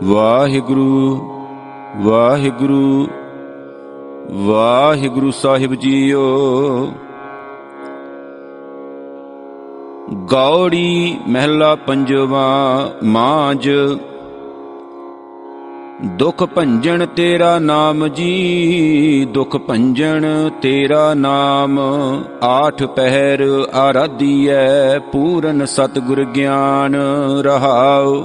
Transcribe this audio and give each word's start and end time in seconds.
ਵਾਹਿਗੁਰੂ 0.00 1.20
ਵਾਹਿਗੁਰੂ 1.96 3.08
ਵਾਹਿਗੁਰੂ 4.32 5.30
ਸਾਹਿਬ 5.30 5.74
ਜੀਓ। 5.74 6.22
ਗੌੜੀ 10.12 11.18
ਮਹਿਲਾ 11.28 11.74
ਪੰਜਵਾ 11.74 12.46
ਮਾਂਜ 13.04 13.70
ਦੁਖ 16.04 16.44
ਭੰਜਨ 16.44 17.06
ਤੇਰਾ 17.06 17.58
ਨਾਮ 17.58 18.08
ਜੀ, 18.08 19.26
ਦੁਖ 19.30 19.56
ਭੰਜਨ 19.56 20.50
ਤੇਰਾ 20.62 21.14
ਨਾਮ। 21.14 21.78
ਆਠ 22.44 22.82
ਪਹਿਰ 22.82 23.66
ਆਰਾਧੀਐ, 23.74 24.98
ਪੂਰਨ 24.98 25.66
ਸਤਿਗੁਰ 25.66 26.24
ਗਿਆਨ 26.24 26.96
ਰਹਾਉ। 27.40 28.24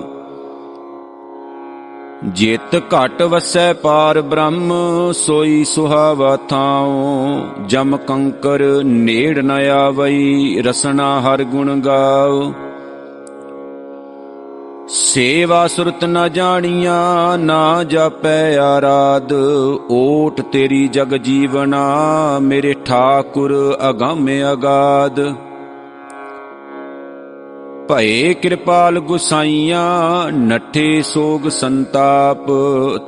ਜਿਤ 2.25 2.75
ਘਟ 2.75 3.21
ਵਸੈ 3.21 3.73
ਪਾਰ 3.73 4.21
ਬ੍ਰਹਮ, 4.21 4.73
ਸੋਈ 5.11 5.63
ਸੁਹਾਵਾ 5.63 6.37
ਥਾਉ। 6.37 7.39
ਜਮ 7.67 7.97
ਕੰਕਰ 7.97 8.83
ਨੇੜ 8.83 9.39
ਨ 9.39 9.51
ਆਵਈ, 9.51 10.61
ਰਸਨਾ 10.61 11.21
ਹਰ 11.21 11.43
ਗੁਣ 11.43 11.79
ਗਾਉ। 11.79 12.51
ਸੇਵਾ 15.13 15.67
ਸੁਰਤ 15.67 16.05
ਨ 16.05 16.29
ਜਾਣੀਆਂ, 16.29 17.37
ਨਾ 17.37 17.83
ਜਾਪੈ 17.83 18.57
ਆਰਾਧ। 18.57 19.33
ਓਟ 19.91 20.41
ਤੇਰੀ 20.41 20.87
ਜਗ 20.87 21.15
ਜੀਵਨਾ, 21.15 21.83
ਮੇਰੇ 22.41 22.75
ਠਾਕੁਰ 22.85 23.77
ਅਗੰਮ 23.89 24.29
ਅਗਾਧ 24.53 25.19
ਭਏ 27.89 28.33
ਕਿਰਪਾਲ 28.33 28.99
ਗੁਸਾਈਆਂ, 28.99 30.31
ਨੱਠੇ 30.31 31.01
ਸੋਗ 31.01 31.49
ਸੰਤਾਪ। 31.49 32.47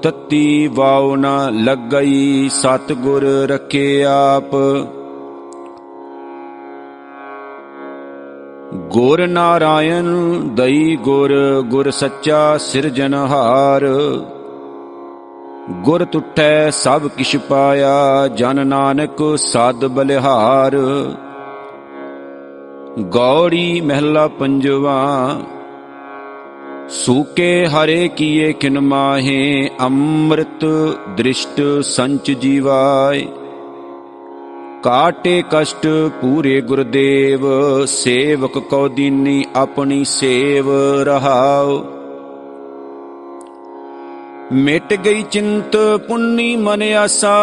ਤਤੀ 0.01 0.67
ਵਾਉ 0.67 1.15
ਨ 1.15 1.27
ਲੱਗਈ, 1.51 2.49
ਸਤਗੁਰ 2.49 3.23
ਰਖੇ 3.23 4.03
ਆਪ। 4.03 4.55
ਗੁਰ 8.94 9.27
ਨਾਰਾਇਣ, 9.27 10.05
ਦਈ 10.55 10.95
ਗੁਰ 10.95 11.31
ਗੁਰ 11.61 11.89
ਸੱਚਾ 11.91 12.58
ਸਿਰਜਨਹਾਰ 12.58 13.85
ਗੁਰ 15.81 16.03
ਟੁੱਟੈ 16.05 16.69
ਸਭ 16.69 17.08
ਕਿਛ 17.08 17.35
ਪਾਇਆ, 17.50 18.27
ਜਨ 18.27 18.67
ਨਾਨਕ 18.67 19.23
ਸਦ 19.38 19.85
ਬਲਿਹਾਰ। 19.88 20.77
ਗੌੜੀ 23.09 23.81
ਮਹਿਲਾ 23.81 24.27
ਪੰਜਵਾ, 24.27 25.30
ਸੂਕੇ 26.89 27.66
ਹਰੇ 27.66 28.07
ਕੀਏ 28.07 28.52
ਕਿਨ 28.53 28.80
ਮਾਹੇ, 28.80 29.69
ਅੰਮ੍ਰਿਤ 29.81 30.66
ਦ੍ਰਿਸ਼ਟ 31.17 31.61
ਸੰਚ 31.83 32.31
ਜੀਵਾਏ। 32.31 33.25
ਕਾਟੇ 34.83 35.43
ਕਸ਼ਟ 35.51 35.87
ਪੂਰੇ 36.21 36.61
ਗੁਰਦੇਵ, 36.61 37.45
ਸੇਵਕ 37.85 38.57
ਕੋ 38.57 38.87
ਦੀਨੀ 38.87 39.45
ਆਪਣੀ 39.55 40.03
ਸੇਵ 40.03 40.71
ਰਹਾਉ। 41.03 41.83
ਮਿਟ 44.51 44.93
ਗਈ 44.93 45.23
ਚਿੰਤ 45.31 45.77
ਪੁੰਨੀ 46.07 46.55
ਮਨ 46.55 46.81
ਆਸਾ, 46.81 47.35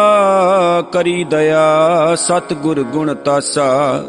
ਕਰੀ 0.91 1.23
ਦਇਆ 1.23 2.15
ਸਤ 2.15 2.53
ਗੁਰ 2.53 2.83
ਗੁਣ 2.83 3.13
ਤਾਸਾ। 3.13 4.03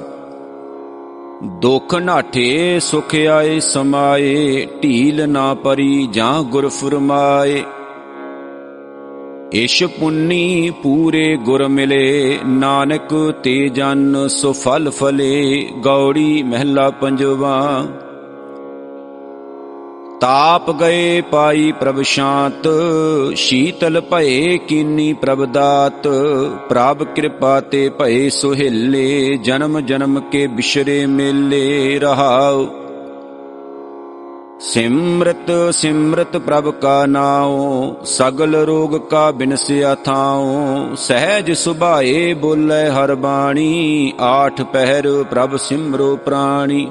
ਦੁਖ 1.44 1.94
ਨਾਠੇ 1.94 2.80
ਸੁਖ 2.80 3.14
ਆਏ 3.14 3.60
ਸਮਾਏ, 3.60 4.66
ਢੀਲ 4.82 5.28
ਨਾ 5.28 5.54
ਪਰੀ 5.54 6.06
ਜਾਂ 6.12 6.42
ਗੁਰ 6.42 6.68
ਫਰਮਾਏ 6.68 7.62
ਇਸ਼ 9.54 9.84
ਪੁੰਨੀ 9.84 10.72
ਪੂਰੇ 10.82 11.36
ਗੁਰ 11.36 11.68
ਮਿਲੇ, 11.68 12.38
ਨਾਨਕ 12.46 13.34
ਤੇ 13.44 13.68
ਜਨ 13.68 14.28
ਸੋ 14.28 14.52
ਫਲ 14.52 14.90
ਫਲੇ, 14.90 15.68
ਗੌੜੀ 15.84 16.42
ਮਹਿਲਾ 16.42 16.90
ਪੰਜਵਾ। 16.90 17.86
ਤਾਪ 20.20 20.80
ਗਏ 20.80 21.20
ਪਾਈ 21.20 21.72
ਪ੍ਰਭ 21.80 22.02
ਸ਼ਾਂਤ, 22.02 22.68
ਸ਼ੀਤਲ 23.34 24.00
ਭਏ 24.00 24.58
ਕੀਨੀ 24.58 25.12
ਪ੍ਰਭ 25.12 25.44
ਦਾਤ, 25.44 26.08
ਪ੍ਰਭ 26.68 27.04
ਕਿਰਪਾ 27.04 27.60
ਤੇ 27.60 27.88
ਭਏ 27.88 28.28
ਸੁਹੇਲੇ 28.28 29.38
ਜਨਮ 29.44 29.80
ਜਨਮ 29.80 30.20
ਕੇ 30.20 30.46
ਬਿਸ਼ਰੇ 30.46 31.06
ਮੇਲੇ 31.06 31.98
ਰਹਾਉ। 31.98 32.81
ਸਿਮਰਤ 34.62 35.74
ਸਿਮਰਤ 35.74 36.36
ਪ੍ਰਭ 36.36 36.70
ਕਾ 36.70 37.06
ਨਾਉ, 37.06 37.94
ਸਗਲ 38.04 38.56
ਰੋਗ 38.56 38.96
ਕਾ 38.96 39.30
ਬਿਨਸਿਆ 39.30 39.94
ਥਾਉ। 39.94 40.94
ਸਹਿਜ 40.96 41.52
ਸੁਭਾਏ 41.52 42.34
ਬੋਲੇ 42.34 42.90
ਹਰ 42.90 43.14
ਬਾਣੀ, 43.14 44.12
ਆਠ 44.20 44.62
ਪਹਿਰ 44.62 45.24
ਪ੍ਰਭ 45.30 45.56
ਸਿਮਰੋ 45.56 46.16
ਪ੍ਰਾਣੀ। 46.16 46.90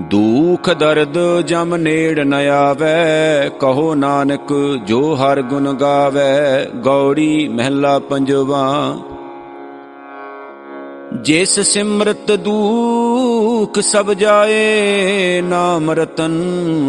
ਦੁਖ 0.00 0.70
ਦਰਦ 0.70 1.40
ਜਮ 1.40 1.76
ਨੇੜ 1.76 2.20
ਨ 2.20 2.34
ਆਵੈ, 2.34 3.50
ਕਹੋ 3.60 3.94
ਨਾਨਕ 3.94 4.78
ਜੋ 4.86 5.14
ਹਰ 5.14 5.42
ਗੁਣ 5.42 5.72
ਗਾਵੈ। 5.72 6.66
ਗੌੜੀ 6.84 7.48
ਮਹਿਲਾ 7.48 7.98
ਪੰਜਵਾ 7.98 8.96
ਜਿਸ 11.22 11.60
ਸਿਮਰਤ 11.60 12.32
ਦੁਖ 12.32 13.78
ਸਭ 13.78 14.12
ਜਾਏ, 14.12 15.40
ਨਾਮ 15.40 15.90
ਰਤਨ 15.90 16.44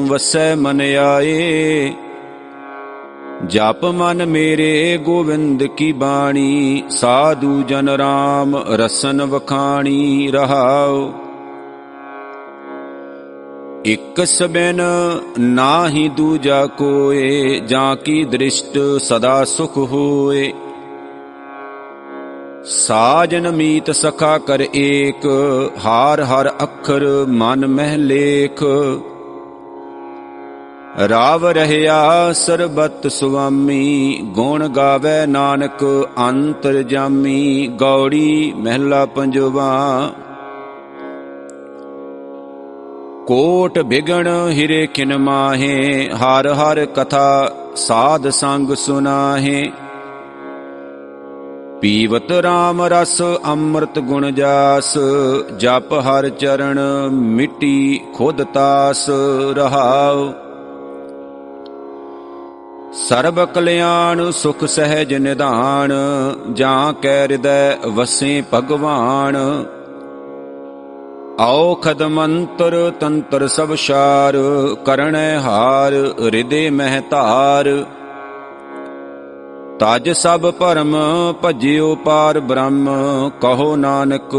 ਵਸੈ 0.09 0.55
ਮਨ 0.55 0.81
ਆਏ। 0.81 1.93
ਜਪ 3.47 3.85
ਮਨ 3.85 4.25
ਮੇਰੇ 4.25 4.97
ਗੋਵਿੰਦ 4.97 5.63
ਕੀ 5.63 5.91
ਬਾਣੀ, 5.91 6.83
ਸਾਧੂ 6.89 7.63
ਜਨ 7.67 7.89
ਰਾਮ 7.89 8.55
ਰਸਨ 8.55 9.21
ਵਖਾਣੀ 9.21 10.31
ਰਹਾਉ। 10.31 11.11
ਇਕ 13.85 14.25
ਸਬਨ 14.25 14.81
ਨਾਹੀ 15.39 16.09
ਦੂਜਾ 16.09 16.65
ਕੋਏ, 16.65 17.59
ਜਾਂ 17.59 17.95
ਕੀ 17.95 18.25
ਦ੍ਰਿਸ਼ਟ 18.25 19.01
ਸਦਾ 19.01 19.45
ਸੁਖ 19.45 19.77
ਹੋਏ। 19.77 20.53
ਸਾਜਨ 22.69 23.51
ਮੀਤ 23.51 23.91
ਸਖਾ 23.91 24.37
ਕਰ 24.37 24.65
ਏਕ, 24.75 25.25
ਹਾਰ 25.85 26.21
ਹਰ 26.21 26.49
ਅੱਖਰ 26.63 27.25
ਮਨ 27.27 27.67
ਮਹਿ 27.67 27.97
ਲੇਖ। 27.97 28.63
ਰਾਵ 31.09 31.45
ਰਹਿਆ 31.47 32.33
ਸਰਬਤ 32.33 33.07
ਸੁਆਮੀ, 33.07 34.19
ਗੁਣ 34.23 34.67
ਗਾਵੇ 34.67 35.25
ਨਾਨਕ 35.25 36.07
ਅੰਤਰ 36.29 36.81
ਜਾਮੀ, 36.83 37.67
ਗੌੜੀ 37.67 38.53
ਮਹਿਲਾ 38.57 39.05
ਪੰਜਵਾ। 39.05 40.11
ਕੋਟ 43.27 43.79
ਬਿਗਣ 43.79 44.27
ਹਿਰੇ 44.49 44.87
ਕਿਨ 44.87 45.17
ਮਾਹੇ, 45.17 46.09
ਹਰ 46.09 46.53
ਹਰ 46.53 46.85
ਕਥਾ 46.85 47.51
ਸਾਧ 47.75 48.29
ਸੰਗ 48.29 48.75
ਸੁਨਾਹੇ। 48.75 49.71
ਪੀਵਤ 51.81 52.31
RAM 52.31 52.81
ਰਸ 52.81 53.21
ਅੰਮ੍ਰਿਤ 53.45 53.99
ਗੁਣ 53.99 54.31
ਜਾਸ, 54.31 54.97
ਜਪ 55.57 55.93
ਹਰ 55.93 56.29
ਚਰਨ 56.29 56.79
ਮਿੱਟੀ 57.09 57.99
ਖੁਦ 58.15 58.43
ਤਾਸ 58.43 59.09
ਰਹਾਉ। 59.55 60.31
ਸਰਬ 62.93 63.45
ਕਲਿਆਣ 63.45 64.31
ਸੁਖ 64.31 64.65
ਸਹਿਜ 64.65 65.13
ਨਿਧਾਨ, 65.13 65.93
ਜਾਂ 66.53 66.93
ਕੈ 66.93 67.21
ਹਿਰਦੈ 67.21 67.77
ਵਸੇ 67.87 68.43
ਭਗਵਾਨ। 68.53 69.65
ਔਖਦ 71.39 72.03
ਮੰਤਰ 72.03 72.91
ਤੰਤਰ 72.99 73.47
ਸਭ 73.47 73.75
ਸ਼ਾਰ 73.75 74.37
ਕਰਣੈ 74.85 75.39
ਹਾਰ 75.39 75.93
ਹਿਰਦੇ 76.21 76.69
ਮਹਿ 76.69 77.01
ਧਾਰ। 77.09 77.85
ਤਜ 79.79 80.09
ਸਭ 80.09 80.51
ਭਰਮ 80.51 80.95
ਭਜਿਓ 81.45 81.95
ਪਾਰ 81.95 82.39
ਬ੍ਰਹਮ, 82.39 82.89
ਕਹੋ 83.41 83.75
ਨਾਨਕ 83.75 84.35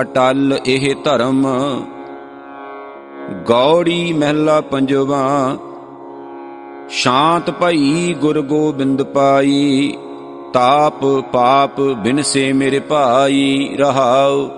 ਅਟਲ 0.00 0.58
ਇਹ 0.66 0.94
ਧਰਮ। 1.04 1.46
ਗੌੜੀ 3.46 4.12
ਮਹਿਲਾ 4.12 4.60
ਪੰਜਵਾ, 4.60 5.56
ਸ਼ਾਂਤ 6.88 7.50
ਭਈ 7.50 8.14
ਗੁਰ 8.14 8.40
ਗੋਬਿੰਦ 8.42 9.02
ਪਾਈ, 9.02 9.96
ਤਾਪ 10.52 11.04
ਪਾਪ 11.32 11.80
ਬਿਨਸੇ 11.80 12.52
ਮੇਰੇ 12.52 12.78
ਭਾਈ 12.78 13.76
ਰਹਾਉ। 13.78 14.57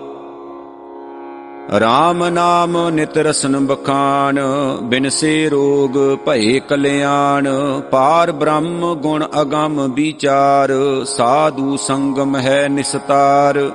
RAM 1.78 2.30
ਨਾਮ 2.30 2.88
ਨਿਤ 2.88 3.18
ਰਸਨ 3.18 3.66
ਬਖਾਨ 3.66 4.40
ਬਿਨਸੇ 4.82 5.48
ਰੋਗ 5.48 6.18
ਭਏ 6.26 6.60
ਕਲਿਆਣ, 6.60 7.48
ਪਾਰ 7.90 8.32
ਬ੍ਰਹਮ 8.32 8.94
ਗੁਣ 8.94 9.26
ਅਗੰਮ 9.40 9.92
ਵਿਚਾਰ, 9.94 10.72
ਸਾਧੂ 11.04 11.76
ਸੰਗਮ 11.76 12.36
ਹੈ 12.36 12.68
ਨਿਸਤਾਰ। 12.68 13.70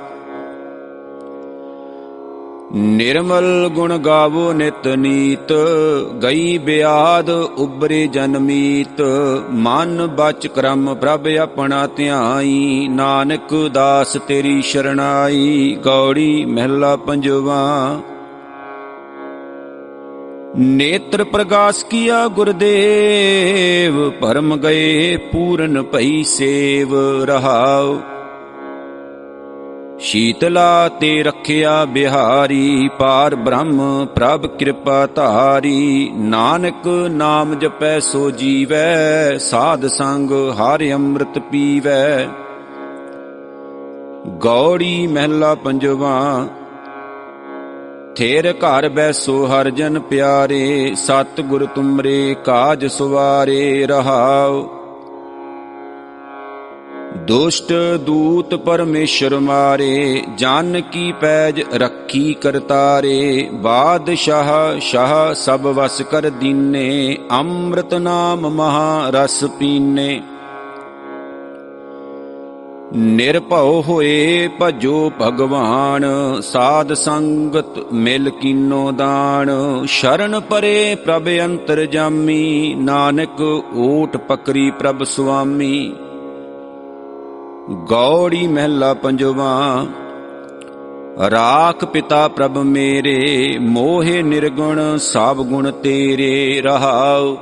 ਨਿਰਮਲ 2.78 3.68
ਗੁਣ 3.74 3.98
ਗਾਵੋ 3.98 4.52
ਨਿਤ 4.52 4.86
ਨੀਤ, 4.86 5.52
ਗਈ 6.22 6.58
ਬਿਆਦ 6.58 7.30
ਉਬਰੇ 7.30 8.06
ਜਨਮੀਤ 8.06 9.00
ਮਨ 9.50 10.06
ਬਚ 10.06 10.46
ਕਰਮ 10.46 10.94
ਪ੍ਰਭ 10.94 11.26
ਆਪਣਾ 11.40 11.86
ਧਿਆਈ, 11.86 12.88
ਨਾਨਕ 12.88 13.54
ਦਾਸ 13.72 14.16
ਤੇਰੀ 14.28 14.62
ਸ਼ਰਣਾਈ, 14.62 15.76
ਗੌੜੀ 15.84 16.44
ਮਹਿਲਾ 16.44 16.96
ਪੰਜਵਾ। 16.96 18.00
ਨੇਤਰ 20.58 21.24
ਪ੍ਰਗਾਸ 21.24 21.84
ਕੀਆ 21.84 22.26
ਗੁਰਦੇਵ, 22.28 24.10
ਪਰਮ 24.10 24.56
ਗਏ 24.56 25.16
ਪੂਰਨ 25.16 25.82
ਭਈ 25.82 26.22
ਸੇਵ 26.22 26.94
ਰਹਾਉ। 27.24 27.96
ਸ਼ੀਤਲਾ 30.06 30.88
ਤੇ 30.88 31.22
ਰਖਿਆ 31.22 31.84
ਬਿਹਾਰੀ, 31.84 32.88
ਪਾਰ 32.98 33.34
ਬ੍ਰਹਮ 33.34 34.06
ਪ੍ਰਭ 34.06 34.46
ਕਿਰਪਾ 34.46 35.06
ਧਾਰੀ। 35.06 36.10
ਨਾਨਕ 36.14 36.86
ਨਾਮ 37.10 37.54
ਜਪੈ 37.54 37.98
ਸੋ 38.00 38.30
ਜੀਵੈ, 38.30 39.38
ਸਾਧ 39.38 39.86
ਸੰਗ 39.86 40.30
ਹਰਿ 40.52 40.92
ਅੰਮ੍ਰਿਤ 40.92 41.38
ਪੀਵੈ। 41.38 42.28
ਗੌੜੀ 44.40 45.06
ਮਹਿਲਾ 45.06 45.54
ਪੰਜਵਾ, 45.54 46.46
ਥੇਰ 48.16 48.52
ਘਰ 48.52 48.88
ਬੈਸੋ 48.88 49.46
ਹਰ 49.46 49.70
ਜਨ 49.70 49.98
ਪਿਆਰੇ 50.00 50.94
ਸਤ 50.96 51.40
ਗੁਰ 51.40 51.66
ਤੁਮਰੇ 51.66 52.36
ਕਾਜ 52.44 52.86
ਸੁਵਾਰੇ 52.86 53.86
ਰਹਾਓ 53.86 54.75
ਦੁਸ਼ਟ 57.26 57.72
ਦੂਤ 58.06 58.54
ਪਰਮੇਸ਼ਰ 58.54 59.38
ਮਾਰੇ, 59.38 60.22
ਜਨ 60.38 60.80
ਕੀ 60.92 61.12
ਪੈਜ 61.20 61.62
ਰੱਖੀ 61.74 62.34
ਕਰਤਾਰੇ, 62.34 63.48
ਬਾਦਸ਼ਾਹ 63.52 64.78
ਸ਼ਾਹ 64.80 65.34
ਸਭ 65.34 65.60
ਵਸ 65.60 66.02
ਕਰ 66.02 66.30
ਦੀਨੇ, 66.30 67.18
ਅੰਮ੍ਰਿਤ 67.32 67.94
ਨਾਮ 67.94 68.40
ਮਹਾ 68.40 69.10
ਰਸ 69.10 69.44
ਪੀਨੇ। 69.44 70.22
ਨਿਰਭਉ 72.96 73.82
ਹੋਏ 73.88 74.48
ਭਜੋ 74.62 75.12
ਭਗਵਾਨ, 75.22 76.04
ਸਾਧ 76.42 76.92
ਸੰਗਤ 76.92 77.92
ਮਿਲ 77.92 78.30
ਕੀਨੋ 78.30 78.92
ਦਾਨ, 78.92 79.50
ਸ਼ਰਨ 79.86 80.40
ਪਰੇ 80.40 80.94
ਪ੍ਰਭ 80.94 81.28
ਅੰਤਰ 81.44 81.84
ਜਾਮੀ, 81.84 82.74
ਨਾਨਕ 82.74 83.40
ਓਟ 83.76 84.16
ਪਕਰੀ 84.16 84.70
ਪ੍ਰਭ 84.70 85.02
ਸੁਆਮੀ। 85.02 85.92
ਗੌੜੀ 87.70 88.46
ਮਹਿਲਾ 88.46 88.94
ਪੰਜਵਾ, 88.94 89.86
ਰਾਖ 91.30 91.84
ਪਿਤਾ 91.84 92.28
ਪ੍ਰਭ 92.28 92.58
ਮੇਰੇ, 92.58 93.58
ਮੋਹਿ 93.60 94.22
ਨਿਰਗੁਣ 94.22 94.96
ਸਭ 94.96 95.36
ਗੁਣ 95.36 95.70
ਤੇਰੇ 95.70 96.62
ਰਹਾਉ। 96.64 97.36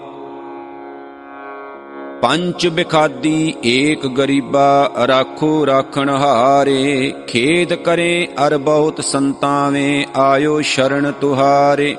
ਪੰਚ 2.23 2.67
ਬਿਖਾਦੀ 2.67 3.55
ਏਕ 3.67 4.07
ਗਰੀਬਾ 4.07 4.91
ਰਾਖੋ 5.07 5.67
ਰਾਖਣ 5.67 6.09
ਹਾਰੇ, 6.09 7.13
ਖੇਦ 7.27 7.75
ਕਰੇ 7.75 8.29
ਅਰ 8.47 8.59
ਬਹੁਤ 8.59 9.05
ਸੰਤਾਵੇਂ, 9.05 10.05
ਆਇਓ 10.17 10.61
ਸ਼ਰਨ 10.61 11.13
ਤੁਹਾਰੇ। 11.21 11.97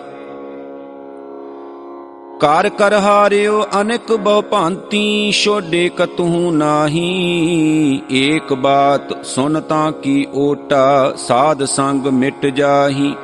ਕਰ 2.40 2.70
ਕਰ 2.70 2.94
ਹਾਰਿਓ 2.94 3.66
ਅਨੇਕ 3.82 4.14
ਬਹੁ 4.14 4.42
ਭਾਂਤੀ, 4.42 5.32
ਛੋਡੇ 5.32 5.90
ਕਤੂ 5.90 6.52
ਨਾਹੀ। 6.52 8.02
ਏਕ 8.12 8.54
ਬਾਤ 8.54 9.26
ਸੁਨ 9.26 9.62
ਤਾਂ 9.62 9.92
ਕੀ 9.92 10.28
ਓਟਾ, 10.34 11.14
ਸਾਧ 11.18 11.64
ਸੰਗ 11.64 12.08
ਮਿਟ 12.08 12.46
ਜਾਹੀ। 12.46 13.16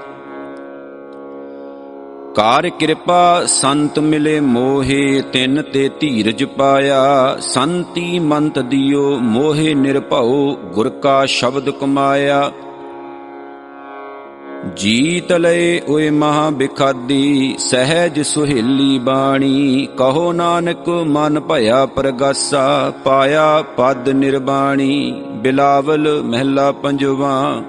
ਕਾਰ 2.35 2.69
ਕਿਰਪਾ 2.69 3.43
ਸੰਤ 3.47 3.99
ਮਿਲੇ 3.99 4.39
ਮੋਹੇ, 4.39 5.21
ਤਿੰਨ 5.21 5.61
ਤੇ 5.61 5.89
ਧੀਰਜ 5.99 6.43
ਪਾਇਆ। 6.43 7.37
ਸੰਤੀ 7.41 8.19
ਮੰਤ 8.19 8.59
ਦਿਓ 8.59 9.17
ਮੋਹੇ 9.17 9.73
ਨਿਰਭਉ, 9.73 10.55
ਗੁਰ 10.55 10.89
ਕਾ 10.89 11.25
ਸ਼ਬਦ 11.25 11.69
ਕਮਾਇਆ। 11.69 12.51
ਜੀਤ 14.67 15.31
ਲਏ 15.31 15.81
ਓਏ 15.89 16.09
ਮਹਾ 16.09 16.49
ਬਿਖਾਦੀ 16.49 17.55
ਸਹਿਜ 17.59 18.21
ਸੁਹੇਲੀ 18.21 18.99
ਬਾਣੀ, 18.99 19.87
ਕਹੋ 19.97 20.33
ਨਾਨਕ 20.33 20.89
ਮਨ 20.89 21.39
ਭਇਆ 21.39 21.85
ਪ੍ਰਗਾਸਾ, 21.85 22.93
ਪਾਇਆ 23.03 23.63
ਪਦ 23.77 24.09
ਨਿਰਬਾਣੀ, 24.09 25.23
ਬਿਲਾਵਲ 25.35 26.21
ਮਹਿਲਾ 26.23 26.71
ਪੰਜਵਾ। 26.71 27.63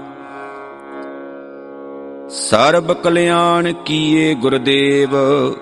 ਸਰਬ 2.28 2.92
ਕਲਿਆਣ 2.92 3.72
ਕੀਏ 3.72 4.34
ਗੁਰਦੇਵ, 4.34 5.16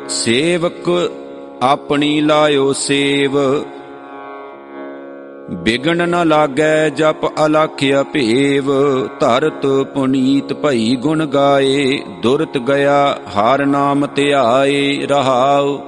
ਸੇਵਕ 0.09 1.11
ਆਪਣੀ 1.63 2.21
ਲਾਇਓ 2.21 2.73
ਸੇਵ 2.73 3.39
ਬਿਗਣ 5.53 6.09
ਨ 6.09 6.29
ਲਾਗੈ 6.29 6.89
ਜਪ 6.89 7.27
ਅਲਖਿਆ 7.47 8.03
ਭੇਵ, 8.03 8.73
ਧਰਤ 9.21 9.67
ਪੁਨੀਤ 9.67 10.53
ਭਈ 10.53 10.97
ਗੁਣ 10.97 11.27
ਗਾਏ, 11.27 12.03
ਦੁਰਤ 12.23 12.59
ਗਿਆ 12.59 13.19
ਹਰ 13.37 13.67
ਨਾਮ 13.67 14.07
ਧਿਆਏ 14.15 15.07
ਰਹਾਉ। 15.07 15.79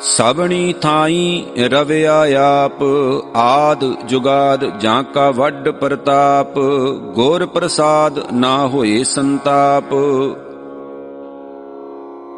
ਸਬਣੀ 0.00 0.74
ਥਾਈ 0.82 1.44
ਰਵਿਆ 1.58 2.24
ਆਪ, 2.64 2.82
ਆਦ 3.36 3.84
ਜੁਗਾਦ 4.06 4.78
ਜਾਂ 4.78 5.02
ਕਾ 5.02 5.30
ਵੱਡ 5.30 5.68
ਪ੍ਰਤਾਪ, 5.68 6.58
ਗੁਰ 7.14 7.46
ਪ੍ਰਸਾਦ 7.46 8.32
ਨਾ 8.32 8.66
ਹੋਏ 8.66 9.04
ਸੰਤਾਪ। 9.04 9.94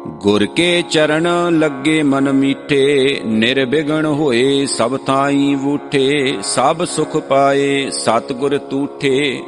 ਗੁਰ 0.05 0.45
ਕੇ 0.45 0.83
ਚਰਨ 0.89 1.27
ਲੱਗੇ 1.59 2.03
ਮਨ 2.03 2.31
ਮੀਠੇ 2.31 3.21
ਨਿਰਬਿਗਣ 3.25 4.05
ਹੋਏ 4.05 4.65
ਸਭ 4.65 4.97
ਥਾਈ 4.97 5.55
ਵੂਠੇ, 5.55 6.37
ਸਭ 6.41 6.83
ਸੁਖ 6.83 7.17
ਪਾਏ 7.17 7.89
ਸਤਗੁਰ 7.89 8.57
ਤੂਠੇ। 8.57 9.43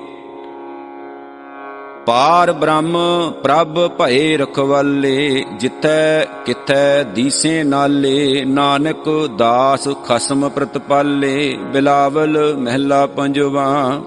ਪਾਰ 2.06 2.52
ਬ੍ਰਹਮ 2.52 2.98
ਪ੍ਰਭ 3.44 3.88
ਭਏ 3.88 4.38
ਰਖਵਾਲੇ, 4.38 5.46
ਜਿੱਥੈ 5.60 6.26
ਕਿਥੈ 6.46 7.04
ਦੀਸੇ 7.04 7.64
ਨਾਲੇ, 7.64 8.46
ਨਾਨਕ 8.46 9.30
ਦਾਸ 9.38 9.88
ਖਸਮ 10.06 10.50
ਪ੍ਰਤਪਾਲੇ, 10.50 11.58
ਬਿਲਾਵਲ 11.74 12.56
ਮਹਿਲਾ 12.58 13.06
ਪੰਜਵਾ। 13.06 14.02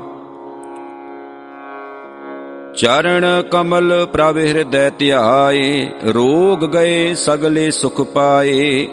ਚਰਨ 2.82 3.42
ਕਮਲ 3.50 4.06
ਪ੍ਰਭ 4.12 4.36
ਹਿਰਦੈ 4.36 4.90
ਧਿਆਏ, 4.90 5.88
ਰੋਗ 6.04 6.64
ਗਏ 6.66 7.14
ਸਗਲੇ 7.14 7.70
ਸੁਖ 7.70 8.00
ਪਾਏ। 8.00 8.88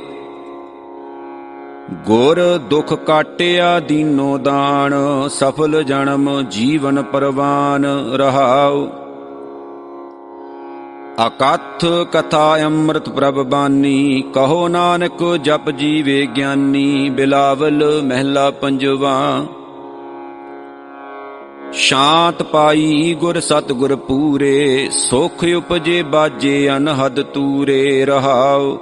ਗੁਰ 2.06 2.58
ਦੁਖ 2.58 2.94
ਕਾਟਿਆ 2.94 3.80
ਦੀਨੋ 3.80 4.38
ਦਾਨ, 4.38 4.94
ਸਫਲ 5.30 5.84
ਜਨਮ 5.84 6.42
ਜੀਵਨ 6.42 7.02
ਪਰਵਾਨ 7.02 7.86
ਰਹਾਉ। 8.14 8.88
ਅਕਥ 11.28 11.86
ਕਥਾ 12.12 12.58
ਅੰਮ੍ਰਿਤ 12.58 13.10
ਪ੍ਰਭ 13.10 13.36
ਬਾਨੀ, 13.36 14.24
ਕਹੋ 14.34 14.68
ਨਾਨਕ 14.68 15.38
ਜਪ 15.42 15.70
ਜੀਵੇ 15.70 16.28
ਗਿਆਨੀ, 16.36 17.10
ਬਿਲਾਵਲ 17.10 18.02
ਮਹਿਲਾ 18.04 18.52
ਪੰਜਵਾ। 18.52 19.46
ਸ਼ਾਂਤ 21.74 22.44
ਪਾਈ 22.44 23.18
ਗੁਰ 23.20 23.40
ਸਤ 23.40 23.72
ਗੁਰ 23.72 23.96
ਪੂਰੇ, 23.96 24.90
ਸੁਖ 24.92 25.44
ਉਪਜੇ 25.58 26.04
ਬਾਜੇ 26.04 26.70
ਅਨਹਦ 26.78 27.22
ਤੂਰੇ 27.22 28.06
ਰਹਾਉ। 28.06 28.78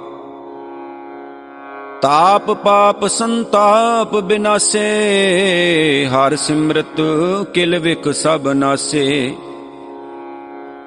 ਤਾਪ 2.02 2.50
ਪਾਪ 2.50 3.06
ਸੰਤਾਪ 3.06 4.16
ਬਿਨਾਸੇ, 4.16 4.88
ਹਰ 6.06 6.36
ਸਿਮਰਤ 6.36 7.00
ਕਿਲ 7.54 7.78
ਵਿਕ 7.78 8.14
ਸਭ 8.14 8.48
ਨਾਸੇ। 8.48 9.34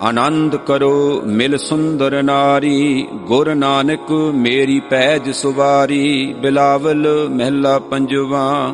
ਆਨੰਦ 0.01 0.55
ਕਰੋ 0.55 1.22
ਮਿਲ 1.25 1.58
ਸੁੰਦਰ 1.58 2.24
ਨਾਰੀ, 2.24 3.08
ਗੁਰ 3.13 3.55
ਨਾਨਕ 3.55 4.12
ਮੇਰੀ 4.12 4.79
ਪੈਜ 4.79 5.31
ਸੁਵਾਰੀ, 5.31 6.36
ਬਿਲਾਵਲ 6.38 7.29
ਮਹਿਲਾ 7.29 7.79
ਪੰਜਵਾ। 7.79 8.74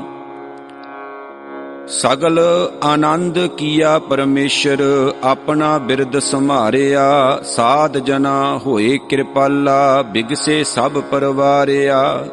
ਸਗਲ 1.87 2.39
ਆਨੰਦ 2.83 3.45
ਕੀਆ 3.45 3.99
ਪਰਮੇਸ਼ਰ, 3.99 5.11
ਆਪਣਾ 5.23 5.77
ਬਿਰਦ 5.77 6.19
ਸੰਭਾਰਿਆ 6.19 7.39
ਸਾਧ 7.43 7.97
ਜਨਾ 7.97 8.57
ਹੋਏ 8.57 8.97
ਕਿਰਪਾਲਾ, 9.09 10.01
ਬਿਗਸੇ 10.01 10.63
ਸਭ 10.63 10.91
ਪਰਵਾਰਿਆ। 10.91 12.27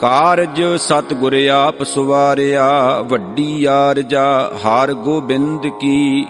ਕਾਰਜ 0.00 0.62
ਸਤਿਗੁਰ 0.78 1.46
ਆਪ 1.46 1.82
ਸੁਵਾਰਿਆ, 1.82 3.00
ਵੱਡੀ 3.00 3.64
ਆਰਜਾ 3.64 4.50
ਹਰ 4.56 4.92
ਗੋਬਿੰਦ 4.92 5.66
ਕੀ। 5.80 6.26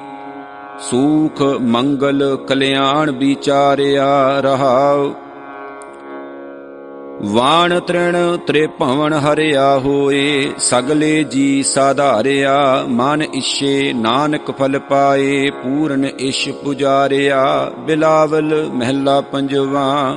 ਸੂਖ, 0.80 1.42
ਮੰਗਲ, 1.60 2.38
ਕਲਿਆਣ 2.48 3.10
ਵਿਚਾਰਿਆ 3.10 4.40
ਰਹਾਉ। 4.40 5.12
ਵਾਣ 7.22 7.80
ਤ੍ਰਿਣ 7.80 8.36
ਤ੍ਰਿਭਵਨ 8.36 9.12
ਹਰਿਆ 9.12 9.78
ਹੋਏ, 9.78 10.52
ਸਗਲੇ 10.58 11.24
ਜੀ 11.24 11.62
ਸਾਧਾਰਿਆ, 11.62 12.84
ਮਨ 12.88 13.22
ਇਛੇ 13.22 13.92
ਨਾਨਕ 13.92 14.50
ਫਲ 14.50 14.78
ਪਾਏ, 14.78 15.50
ਪੂਰਨ 15.50 16.04
ਇਸ਼ 16.04 16.48
ਪੁਜਾਰਿਆ, 16.48 17.70
ਬਿਲਾਵਲ 17.78 18.70
ਮਹਿਲਾ 18.72 19.20
ਪੰਜਵਾ। 19.20 20.16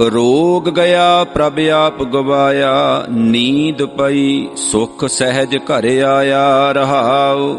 ਰੋਗ 0.00 0.68
ਗਿਆ, 0.68 1.24
ਪ੍ਰਭ 1.24 1.58
ਆਪ 1.58 2.02
ਗਵਾਇਆ, 2.02 3.04
ਨੀਂਦ 3.10 3.84
ਪਈ, 3.84 4.48
ਸੁਖ 4.56 5.04
ਸਹਿਜ 5.04 5.56
ਘਰ 5.56 6.02
ਆਇਆ, 6.02 6.72
ਰਹਾਉ। 6.72 7.56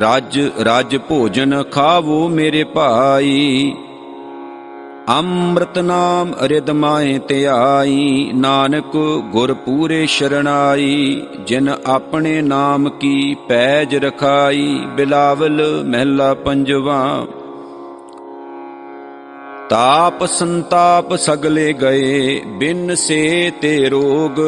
ਰਾਜ 0.00 0.40
ਰਾਜ 0.64 0.96
ਭੋਜਨ 0.96 1.62
ਖਾਵੋ 1.62 2.28
ਮੇਰੇ 2.28 2.64
ਭਾਈ 2.64 3.76
ਅੰਮ੍ਰਿਤ 5.10 5.78
ਨਾਮ 5.78 6.34
ਰਿਦ 6.42 6.70
ਮਾਏ 6.70 7.18
ਧਿਆਈ 7.18 8.32
ਨਾਨਕ 8.34 9.22
ਗੁਰ 9.32 9.54
ਪੂਰੇ 9.54 10.06
ਸ਼ਰਣਾਈ, 10.06 11.26
ਜਿਨ 11.46 11.74
ਆਪਣੇ 11.86 12.42
ਨਾਮ 12.42 12.88
ਕੀ 12.88 13.36
ਪੈਜ 13.48 13.96
ਰਖਾਈ, 13.96 14.86
ਬਿਲਾਵਲ 14.96 15.84
ਮਹਿਲਾ 15.86 16.34
ਪੰਜਵਾ। 16.34 17.26
ਤਾਪ 19.70 20.24
ਸੰਤਾਪ 20.24 21.16
ਸਗਲੇ 21.16 21.72
ਗਏ, 21.72 22.40
ਬਿਨ 22.46 22.94
ਸੇ 22.94 23.52
ਤੇ 23.62 23.88
ਰੋਗ, 23.88 24.40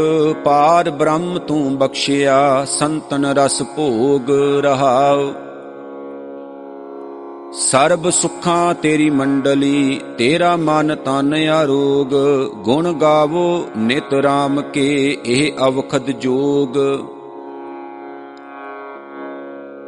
ਪਾਰ 0.44 0.90
ਬ੍ਰਹਮ 0.90 1.38
ਤੂੰ 1.38 1.78
ਬਖਸ਼ਿਆ, 1.78 2.64
ਸੰਤਨ 2.64 3.26
ਰਸ 3.26 3.62
ਭੋਗ 3.62 4.30
ਰਹਾਉ। 4.60 5.49
ਸਰਬ 7.70 8.10
ਸੁਖਾਂ 8.10 8.74
ਤੇਰੀ 8.74 9.10
ਮੰਡਲੀ, 9.10 10.00
ਤੇਰਾ 10.18 10.56
ਮਨ 10.56 10.94
ਤਨ 10.94 11.34
ਆਰੋਗ, 11.34 12.08
ਗੁਣ 12.54 12.92
ਗਾਵੋ 12.92 13.68
ਨਿਤ 13.78 14.14
ਰਾਮ 14.14 14.62
ਕੇ, 14.62 15.18
ਇਹ 15.26 15.52
ਅਵਖਦ 15.66 16.10
ਜੋਗ। 16.10 16.78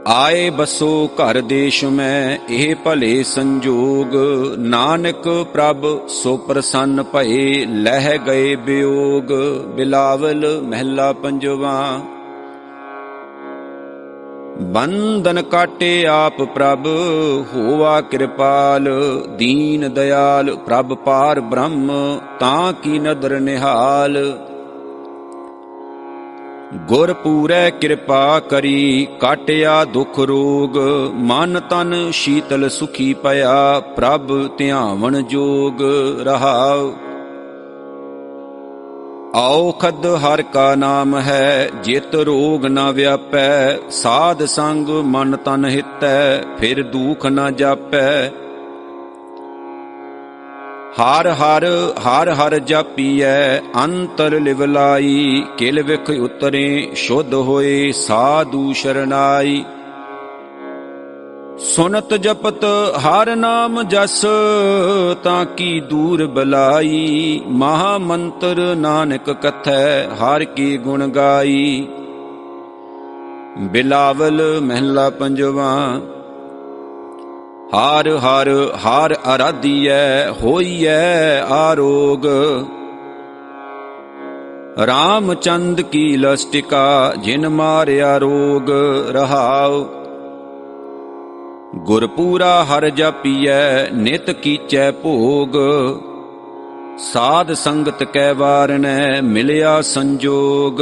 ਆਏ 0.07 0.51
ਬਸੋ 0.51 1.09
ਘਰ 1.17 1.41
ਦੇਸ਼ 1.41 1.85
ਮੈਂ, 1.85 2.39
ਇਹ 2.51 2.75
ਭਲੇ 2.75 3.23
ਸੰਜੋਗ। 3.23 4.17
ਨਾਨਕ 4.59 5.47
ਪ੍ਰਭ 5.53 6.09
ਸੋ 6.09 6.37
ਪ੍ਰਸੰਨ 6.37 7.03
ਭਏ, 7.03 7.67
ਲਹਿ 7.67 8.19
ਗਏ 8.27 8.57
ਬਿਯੋਗ। 8.57 9.59
ਬਿਲਾਵਲ 9.77 10.61
ਮਹਿਲਾ 10.63 11.13
ਪੰਜਵਾ 11.13 12.01
ਬੰਦਨ 14.61 15.43
ਕਾਟੇ 15.43 16.07
ਆਪ 16.07 16.43
ਪ੍ਰਭ, 16.43 16.87
ਹੋਵਾ 17.55 18.01
ਕਿਰਪਾਲ, 18.01 18.89
ਦੀਨ 19.37 19.93
ਦਇਆਲ, 19.93 20.57
ਪ੍ਰਭ 20.57 20.95
ਪਾਰ 20.95 21.41
ਬ੍ਰਹਮ, 21.41 22.19
ਤਾਂ 22.41 22.73
ਕੀ 22.73 22.99
ਨਦਰ 22.99 23.41
ਨਿਹਾਲ। 23.41 24.39
ਗੁਰ 26.89 27.13
ਪੂਰੈ 27.13 27.71
ਕਿਰਪਾ 27.71 28.41
ਕਰੀ, 28.41 29.09
ਕਾਟਿਆ 29.21 29.85
ਦੁਖ 29.85 30.19
ਰੋਗ, 30.19 30.79
ਮਨ 31.15 31.61
ਤਨ 31.61 32.11
ਸ਼ੀਤਲ 32.11 32.69
ਸੁਖੀ 32.69 33.15
ਪਿਆ, 33.15 33.81
ਪ੍ਰਭ 33.81 34.57
ਧਿਆਵਨ 34.57 35.25
ਜੋਗ 35.25 35.83
ਰਹਾਉ। 36.21 36.93
ਔਖਦ 39.35 40.07
ਹਰ 40.07 40.43
ਕਾ 40.43 40.75
ਨਾਮ 40.75 41.19
ਹੈ, 41.19 41.71
ਜਿਤ 41.83 42.15
ਰੋਗ 42.15 42.67
ਨਾ 42.67 42.91
ਵਿਆਪੈ, 42.91 43.77
ਸਾਧ 43.91 44.45
ਸੰਗ 44.45 44.89
ਮਨ 44.89 45.37
ਤਨ 45.37 45.65
ਹਿਤੈ, 45.65 46.43
ਫਿਰ 46.59 46.83
ਦੁਖ 46.83 47.27
ਨਾ 47.27 47.51
ਜਾਪੈ। 47.51 48.29
ਹਰ 50.93 51.29
ਹਰ 51.29 51.93
ਹਰ 52.07 52.29
ਹਰ 52.29 52.59
ਜਾਪੀਐ, 52.59 53.59
ਅੰਤਰ 53.59 54.41
ਲਿਵਲਾਈ 54.41 55.45
ਕਿਲ 55.59 55.83
ਵਿਖ 55.83 56.11
ਉਤਰੇ, 56.11 56.91
ਸ਼ੁੱਧ 56.95 57.35
ਹੋਏ, 57.35 57.93
ਸਾਧੂ 57.93 58.73
ਸ਼ਰਨਾਈ। 58.73 59.65
ਸੁਨਤ 61.63 62.15
ਜਪਤ 62.15 62.65
ਹਰ 62.99 63.37
ਨਾਮ 63.37 63.83
ਜਸ, 63.83 64.25
ਤਾਂ 65.23 65.45
ਕੀ 65.45 65.81
ਦੂਰ 65.81 66.27
ਬਲਾਈ? 66.27 67.41
ਮਹਾ 67.49 67.99
ਮੰਤਰ 67.99 68.75
ਨਾਨਕ 68.77 69.31
ਕਥੈ, 69.31 70.09
ਹਰ 70.09 70.45
ਕੀ 70.45 70.77
ਗੁਣ 70.77 71.07
ਗਾਈ? 71.09 71.87
ਬਿਲਾਵਲ 73.59 74.61
ਮਹਿਲਾ 74.61 75.11
ਪੰਜਵਾ, 75.11 75.73
ਹਰ 77.77 78.09
ਹਰ 78.17 78.51
ਹਰ 78.77 79.15
ਅਰਾਧੀਐ, 79.37 80.31
ਹੋਈਐ 80.43 81.41
ਆਰੋਗ। 81.41 82.27
ਰਾਮਚੰਦ 84.87 85.81
ਕੀ 85.81 86.17
ਲਸਟਿਕਾ, 86.17 87.15
ਜਿਨ 87.19 87.49
ਮਾਰਿਆ 87.49 88.17
ਰੋਗ, 88.19 88.71
ਰਹਾਉ। 89.11 90.02
ਗੁਰਪੂਰਾ 91.77 92.65
ਹਰ 92.65 92.89
ਜਪੀਐ, 92.89 93.91
ਨਿਤ 93.91 94.31
ਕੀਚੈ 94.31 94.91
ਭੋਗ। 94.91 95.49
ਸਾਧ 96.99 97.53
ਸੰਗਤ 97.53 98.03
ਕੈ 98.03 98.33
ਵਾਰਨੈ, 98.33 99.21
ਮਿਲਿਆ 99.21 99.81
ਸੰਜੋਗ। 99.81 100.81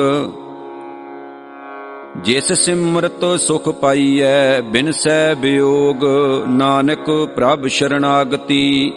ਜਿਸ 2.17 2.53
ਸਿਮਰਤ 2.53 3.41
ਸੁਖ 3.41 3.69
ਪਾਈਐ, 3.69 4.61
ਬਿਨ 4.61 4.93
ਸੈ 4.93 5.35
ਬਿਯੋਗ 5.35 6.05
ਨਾਨਕ 6.49 7.29
ਪ੍ਰਭ 7.37 7.67
ਸ਼ਰਨਾਗਤੀ 7.67 8.93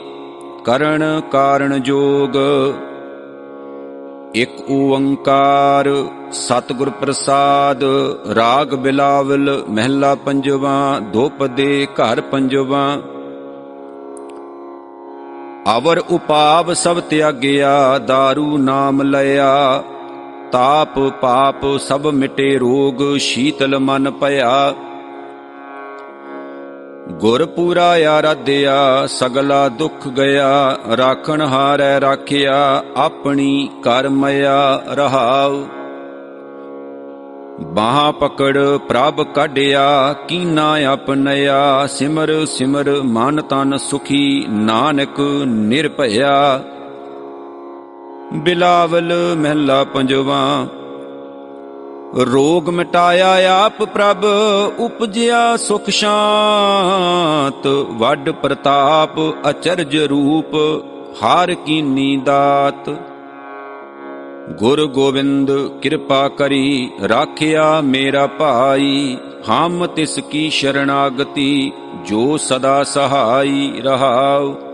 ਕਰਨ 0.64 1.22
ਕਾਰਣ 1.32 1.80
ਜੋਗ। 1.80 2.38
ਇਕ 4.36 4.72
ਓੰਕਾਰ, 4.72 6.06
ਸਤਿਗੁਰ 6.32 6.90
ਪ੍ਰਸਾਦ, 6.90 7.84
ਰਾਗ 8.36 8.68
ਬਿਲਾਵਲ, 8.68 9.64
ਮਹਿਲਾ 9.70 10.16
ਪੰਜਵਾ 10.16 11.00
ਦੋਪਦੇ 11.00 11.88
ਘਰ 11.94 12.22
ਪੰਜਵਾ। 12.22 12.96
ਅਵਰ 15.78 16.00
ਉਪਾਵ 16.00 16.74
ਸਭ 16.74 17.00
ਤਿਆਗਿਆ 17.00 17.98
दारू 17.98 18.58
ਨਾਮ 18.58 19.02
ਲਿਆ 19.02 19.84
ਤਾਪ 20.52 21.00
ਪਾਪ 21.00 21.78
ਸਭ 21.78 22.08
ਮਿਟੇ 22.08 22.58
ਰੋਗ, 22.58 23.18
ਸ਼ੀਤਲ 23.18 23.80
ਮਨ 23.80 24.12
ਭਇਆ। 24.12 24.74
ਗੁਰ 27.12 27.46
ਪੂਰਾ 27.46 27.86
ਆਰਾਧਿਆ, 27.86 29.06
ਸਗਲਾ 29.08 29.70
ਦੁੱਖ 29.70 30.08
ਗਿਆ, 30.08 30.78
ਰਾਖਣ 30.98 31.42
ਹਾਰੈ 31.42 32.02
ਰਾਖਿਆ, 32.02 32.84
ਆਪਣੀ 32.98 33.70
ਕਰਮਇਆ 33.84 34.84
ਰਹਾਉ। 34.88 35.66
ਬਾਹ 37.62 38.12
ਪਕੜ 38.12 38.58
ਪ੍ਰਭ 38.58 39.24
ਕੱਢਿਆ, 39.24 40.14
ਕੀਨਾ 40.14 40.76
ਆਪਨਿਆ 40.86 41.88
ਸਿਮਰ 41.88 42.46
ਸਿਮਰ 42.46 43.02
ਮਨ 43.04 43.42
ਤਨ 43.42 43.78
ਸੁਖੀ, 43.78 44.46
ਨਾਨਕ 44.50 45.20
ਨਿਰਭਇਆ। 45.46 46.64
ਬਿਲਾਵਲ 48.34 49.36
ਮਹਿਲਾ 49.38 49.84
ਪੰਜਵਾ 49.84 50.68
ਰੋਗ 52.18 52.70
ਮਿਟਾਇਆ 52.70 53.64
ਆਪ 53.66 53.84
ਪ੍ਰਭ, 53.84 54.26
ਉਪਜਿਆ 54.80 55.58
ਸੁਖ 55.58 55.90
ਸ਼ਾਂਤ। 55.90 57.68
ਵੱਡ 57.68 58.30
ਪ੍ਰਤਾਪ 58.30 59.20
ਅਚਰਜ 59.50 59.98
ਰੂਪ, 59.98 60.56
ਹਾਰ 61.24 61.54
ਕੀਨੀ 61.54 62.18
ਦਾਤ 62.18 62.90
ਗੁਰ 64.52 64.86
ਗੋਬਿੰਦ 64.86 65.52
ਕਿਰਪਾ 65.82 66.28
ਕਰੀ, 66.28 66.92
ਰਾਖਿਆ 67.10 67.82
ਮੇਰਾ 67.82 68.28
ਭਾਈ। 68.28 69.18
ਹਮ 69.50 69.86
ਤਿਸ 69.86 70.20
ਕੀ 70.32 70.50
ਸ਼ਰਨਾਗਤੀ 70.50 71.72
ਜੋ 72.06 72.38
ਸਦਾ 72.38 72.84
ਸਹਾਈ 72.84 73.74
ਰਹਾਉ। 73.84 74.73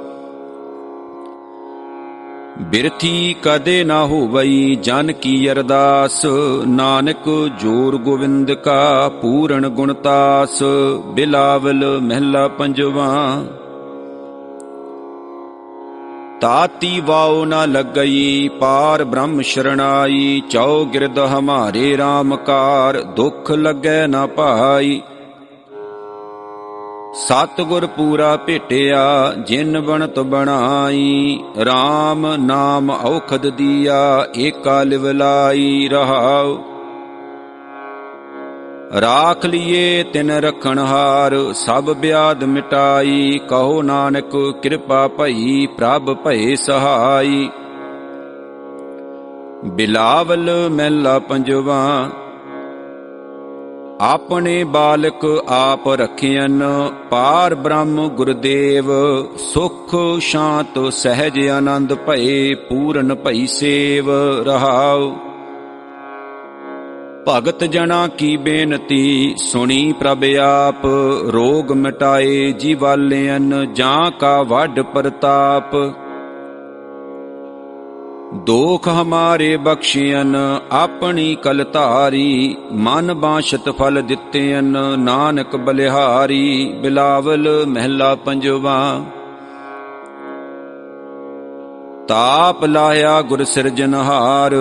ਬਿਰਥੀ 2.62 3.36
ਕਦੇ 3.44 3.84
ਨਾ 3.84 4.06
ਹੋਵਈ, 4.06 4.76
ਜਨ 4.76 5.12
ਕੀ 5.12 5.52
ਅਰਦਾਸ? 5.52 6.26
ਨਾਨਕ 6.68 7.50
ਜੋਰ 7.60 7.98
ਗੋਬਿੰਦ 7.98 8.52
ਕਾ 8.52 9.10
ਪੂਰਨ 9.22 9.68
ਗੁਣਤਾਸ 9.68 10.64
ਬਿਲਾਵਲ 11.06 12.00
ਮਹਿਲਾ 12.02 12.48
ਪੰਜਵਾ। 12.48 13.44
ਤਾਤੀ 16.42 17.02
ਵਾਉ 17.06 17.46
ਨਾ 17.46 17.66
ਲੱਗਈ, 17.66 18.50
ਪਾਰ 18.60 19.04
ਬ੍ਰਹਮ 19.04 19.42
ਸ਼ਰਣਾਈ, 19.42 20.42
ਚਉ 20.50 20.86
ਗਿਰਦ 20.86 21.20
ਹਮਾਰੇ 21.20 21.98
RAM 21.98 22.38
ਕਾਰ, 22.46 23.02
ਦੁਖ 23.02 23.52
ਲੱਗੈ 23.52 24.08
ਨਾ 24.08 24.26
ਭਾਈ 24.28 25.02
ਸਤਿਗੁਰ 27.28 27.86
ਪੂਰਾ 27.86 28.38
ਭੇਟਿਆ, 28.38 29.34
ਜਿਨ 29.48 29.80
ਬਣਤ 29.80 30.20
ਬਣਾਈ 30.20 31.40
RAM 31.62 32.38
ਨਾਮ 32.38 32.90
ਔਖਦ 32.90 33.50
ਦੀਆ, 33.50 34.28
ਏਕਾ 34.38 34.84
ਲਿਵਲਾਈ 34.84 35.90
ਰਹਾਉ। 35.92 36.58
ਰਾਖ 39.02 39.46
ਲਿਏ 39.46 40.04
ਤਿਨ 40.04 40.32
ਰਖਣ 40.32 40.80
ਹਾਰ, 40.80 41.54
ਸਭ 41.54 41.84
ਬਿਆਦ 41.84 42.44
ਮਿਟਾਈ, 42.44 43.40
ਕਹੋ 43.50 43.82
ਨਾਨਕ 43.82 44.54
ਕਿਰਪਾ 44.62 45.08
ਭਈ, 45.08 45.66
ਪ੍ਰਭ 45.66 46.14
ਭਏ 46.14 46.56
ਸਹਾਈ। 46.56 47.50
ਬਿਲਾਵਲ 49.66 50.70
ਮਹਿਲਾ 50.70 51.20
ਪੰਜਵਾ 51.20 52.10
ਆਪਣੇ 54.02 54.64
ਬਾਲਕ 54.64 55.46
ਆਪ 55.48 55.88
ਰਖਿਆਨ 55.90 56.64
ਪਾਰ 57.10 57.56
ਬ੍ਰਹਮ 57.56 58.10
ਗੁਰਦੇਵ, 58.10 58.86
ਸੁਖ 59.38 59.96
ਸ਼ਾਂਤ 60.20 60.94
ਸਹਿਜ 60.94 61.48
ਆਨੰਦ 61.48 61.94
ਭਏ 61.94 62.54
ਪੂਰਨ 62.54 63.16
ਭਈ 63.16 63.46
ਸੇਵ 63.46 64.12
ਰਹਾਉ। 64.46 65.12
ਭਗਤ 67.28 67.64
ਜਨਾ 67.64 68.08
ਕੀ 68.08 68.38
ਬੇਨਤੀ, 68.38 69.36
ਸੁਣੀ 69.38 69.94
ਪ੍ਰਭ 70.00 70.24
ਆਪ, 70.42 70.86
ਰੋਗ 71.28 71.72
ਮਿਟਾਏ 71.72 72.52
ਜੀਵਾਲਿਆਨ 72.52 73.74
ਜਾਂ 73.74 74.12
ਕਾ 74.12 74.42
ਵੱਡ 74.42 74.82
ਪ੍ਰਤਾਪ। 74.82 75.76
ਦੋਖ 78.34 78.88
ਹਮਾਰੇ 78.88 79.58
ਬਖਸ਼ਿਆਨ 79.58 80.60
ਆਪਣੀ 80.72 81.36
ਕਲ 81.36 81.66
ਧਾਰੀ, 81.74 82.56
ਮਨ 82.72 83.14
ਬਾਸ਼ਤ 83.14 83.70
ਫਲ 83.70 84.02
ਦਿੱਤੇਨ 84.02 84.78
ਨਾਨਕ 85.00 85.56
ਬਲਿਹਾਰੀ, 85.56 86.74
ਬਿਲਾਵਲ 86.82 87.66
ਮਹਿਲਾ 87.66 88.16
ਪੰਜਵਾ। 88.16 89.02
ਤਾਪ 92.08 92.66
ਲਾਇਆ 92.66 93.22
ਗੁਰ 93.22 93.44
ਸਿਰਜਨਹਾਰ 93.44 94.52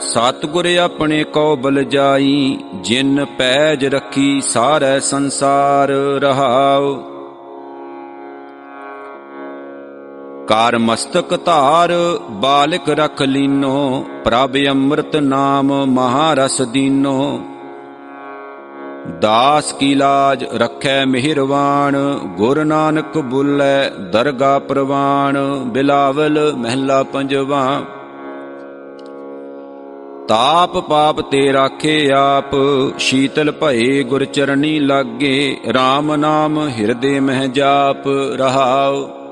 ਸਤਗੁਰ 0.00 0.76
ਆਪਣੇ 0.76 1.24
ਕੋ 1.24 1.56
ਬਲ 1.56 1.84
ਜਾਈ, 1.84 2.58
ਜਿਨ 2.74 3.26
ਪੈਜ 3.38 3.86
ਰੱਖੀ 3.86 4.40
ਸਾਰੇ 4.40 5.00
ਸੰਸਾਰ 5.00 5.88
ਰਹਾਉ। 6.20 7.15
ਕਾਰ 10.48 10.78
ਮਸਤਕ 10.78 11.44
ਧਾਰ, 11.44 11.92
ਬਾਲਕ 12.30 12.88
ਰਖ 12.88 13.22
ਲੀਨੋ, 13.22 14.04
ਪ੍ਰਭ 14.24 14.56
ਅੰਮ੍ਰਿਤ 14.68 15.16
ਨਾਮ 15.16 15.86
ਮਹਾਰਸ 15.86 16.62
ਦੀਨੋ। 16.62 17.40
ਦਾਸ 19.20 19.72
ਕੀ 19.72 19.94
ਲਾਜ 19.94 20.44
ਰਖੈ 20.44 21.04
ਮਿਹਰਵਾਨ, 21.04 22.18
ਗੁਰ 22.36 22.64
ਨਾਨਕ 22.64 23.18
ਬੁੱਲੇ 23.18 23.90
ਦਰਗਾ 24.10 24.58
ਪ੍ਰਵਾਨ, 24.58 25.38
ਬਿਲਾਵਲ 25.66 26.52
ਮਹਿਲਾ 26.56 27.02
ਪੰਜਵਾ। 27.02 27.82
ਤਾਪ 30.28 30.78
ਪਾਪ 30.78 31.20
ਤੇ 31.20 31.52
ਰਾਖੇ 31.52 32.10
ਆਪ, 32.12 32.56
ਸ਼ੀਤਲ 32.98 33.52
ਭਏ 33.52 34.02
ਗੁਰ 34.02 34.24
ਚਰਣੀ 34.24 34.78
ਲਾਗੇ 34.78 35.60
RAM 35.70 36.16
ਨਾਮ 36.16 36.68
ਹਿਰਦੇ 36.68 37.20
ਮਹਿ 37.20 37.48
ਜਾਪ 37.48 38.08
ਰਹਾਉ। 38.36 39.25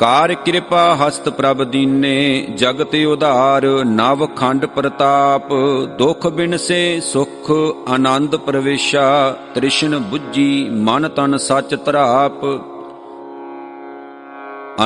ਕਾਰ 0.00 0.34
ਕਿਰਪਾ 0.34 0.96
ਹਸਤ 0.96 1.28
ਪ੍ਰਭ 1.28 1.64
ਦੀਨੇ, 1.64 2.46
ਜਗਤ 2.54 2.94
ਉਧਾਰ, 2.94 3.66
ਨਵ 3.84 4.26
ਖੰਡ 4.26 4.66
ਪ੍ਰਤਾਪ, 4.66 5.52
ਦੁਖ 5.98 6.26
ਬਿਨਸੇ 6.26 7.00
ਸੁਖ, 7.00 7.50
ਆਨੰਦ 7.88 8.36
ਪ੍ਰਵੇਸ਼ਾ, 8.36 9.36
ਤ੍ਰਿਸ਼ਨ 9.54 9.94
부ਜੀ 9.94 10.68
ਮਨ 10.70 11.08
ਤਨ 11.08 11.36
ਸੱਚ 11.36 11.74
ਤਰਾਪ। 11.74 12.44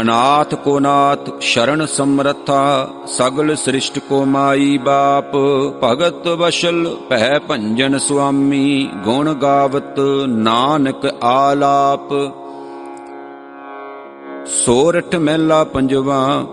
ਅਨਾਥ 0.01 0.55
ਕੋ 0.55 0.81
ਨਾਥ, 0.81 1.31
ਸ਼ਰਨ 1.41 1.87
ਸਮਰਥਾ, 1.87 2.89
ਸਗਲ 3.07 3.57
ਸ੍ਰਿਸ਼ਟ 3.57 3.99
ਕੋ 3.99 4.25
ਮਾਈ 4.25 4.79
ਬਾਪ, 4.79 5.37
ਭਗਤ 5.85 6.29
ਵਸ਼ਲ, 6.29 6.97
ਭੈ 7.11 7.39
ਭੰਜਨ 7.39 7.99
ਸੁਆਮੀ, 7.99 8.91
ਗੁਣ 9.05 9.35
ਗਾਵਤ, 9.35 10.01
ਨਾਨਕ 10.27 11.15
ਆਲਾਪ। 11.23 12.44
ਸੋਰਠ 14.47 15.17
ਮਹਿਲਾ 15.17 15.65
ਪੰਜਵਾ। 15.65 16.45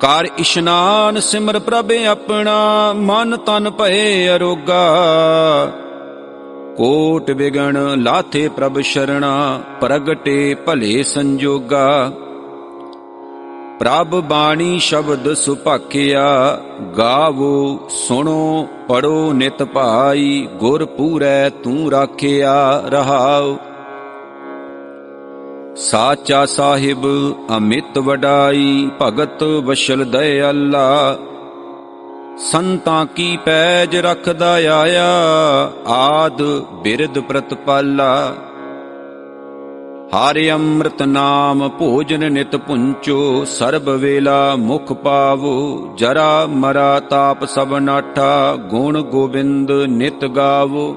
ਕਰ 0.00 0.28
ਇਸ਼ਨਾਨ 0.38 1.20
ਸਿਮਰ 1.20 1.58
ਪ੍ਰਭ 1.58 1.92
ਆਪਣਾ, 2.06 2.92
ਮਨ 2.96 3.36
ਤਨ 3.36 3.70
ਭਏ 3.70 4.28
ਅਰੋਗਾ। 4.28 4.96
ਕੋਟ 6.76 7.30
ਵਿਗਣ 7.30 7.76
ਲਾਥੇ 7.96 8.48
ਪ੍ਰਭ 8.48 8.80
ਸ਼ਰਣਾ, 8.80 9.60
ਪ੍ਰਗਟੇ 9.80 10.54
ਭਲੇ 10.54 11.02
ਸੰਜੋਗਾ। 11.02 12.12
ਪ੍ਰਭ 13.80 14.16
ਬਾਣੀ 14.16 14.78
ਸ਼ਬਦ 14.78 15.34
ਸੁਭਾਖਿਆ, 15.34 16.60
ਗਾਵੋ, 16.98 17.80
ਸੁਣੋ, 17.88 18.68
ਪੜੋ 18.88 19.32
ਨਿਤ 19.32 19.62
ਭਾਈ, 19.62 20.48
ਗੁਰ 20.54 20.84
ਪੂਰੈ 20.84 21.48
ਤੂੰ 21.48 21.90
ਰਾਖਿਆ 21.90 22.84
ਰਹਾਉ। 22.86 23.56
ਸਾਚਾ 25.76 26.46
ਸਾਹਿਬ 26.46 27.06
ਅਮਿਤ 27.56 27.98
ਵਡਾਈ, 27.98 28.90
ਭਗਤ 29.02 29.42
ਵਸ਼ਲ 29.42 30.04
ਦਇਆਲਾ 30.04 31.18
ਸੰਤਾਂ 32.38 33.06
ਕੀ 33.06 33.38
ਪੈਜ 33.44 33.96
ਰਖਦਾ 33.96 34.52
ਆਇਆ, 34.52 35.10
ਆਦ 35.86 36.42
ਬਿਰਦ 36.82 37.18
ਪ੍ਰਤਪਾਲਾ। 37.18 38.34
ਹਰਿ 40.16 40.50
ਅੰਮ੍ਰਿਤ 40.50 41.02
ਨਾਮ 41.02 41.68
ਭੋਜਨ 41.68 42.32
ਨਿਤ 42.32 42.56
ਪੁੰਚੋ, 42.56 43.44
ਸਰਬ 43.44 43.90
ਵੇਲਾ 43.90 44.56
ਮੁਖ 44.56 44.92
ਪਾਵੋ। 44.92 45.88
ਜਰਾ 45.96 46.46
ਮਰਾ 46.46 47.00
ਤਾਪ 47.00 47.44
ਸਭ 47.44 47.74
ਨਾਠਾ, 47.74 48.56
ਗੁਣ 48.56 49.02
ਗੋਬਿੰਦ 49.02 49.72
ਨਿਤ 49.72 50.24
ਗਾਵੋ। 50.24 50.96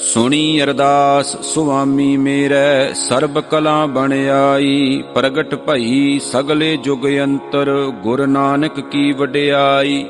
ਸੁਣੀ 0.00 0.62
ਅਰਦਾਸ, 0.62 1.36
ਸੁਆਮੀ 1.42 2.16
ਮੇਰੇ, 2.16 2.94
ਸਰਬ 2.94 3.40
ਕਲਾ 3.40 3.86
ਬਣ 3.86 4.12
ਆਈ, 4.30 5.02
ਪ੍ਰਗਟ 5.14 5.54
ਭਈ 5.54 6.18
ਸਗਲੇ 6.18 6.76
ਜੁਗ 6.76 7.06
ਅੰਤਰ 7.24 7.70
ਗੁਰ 8.02 8.26
ਨਾਨਕ 8.26 8.80
ਕੀ 8.80 9.12
ਵਡਿਆਈ। 9.12 10.04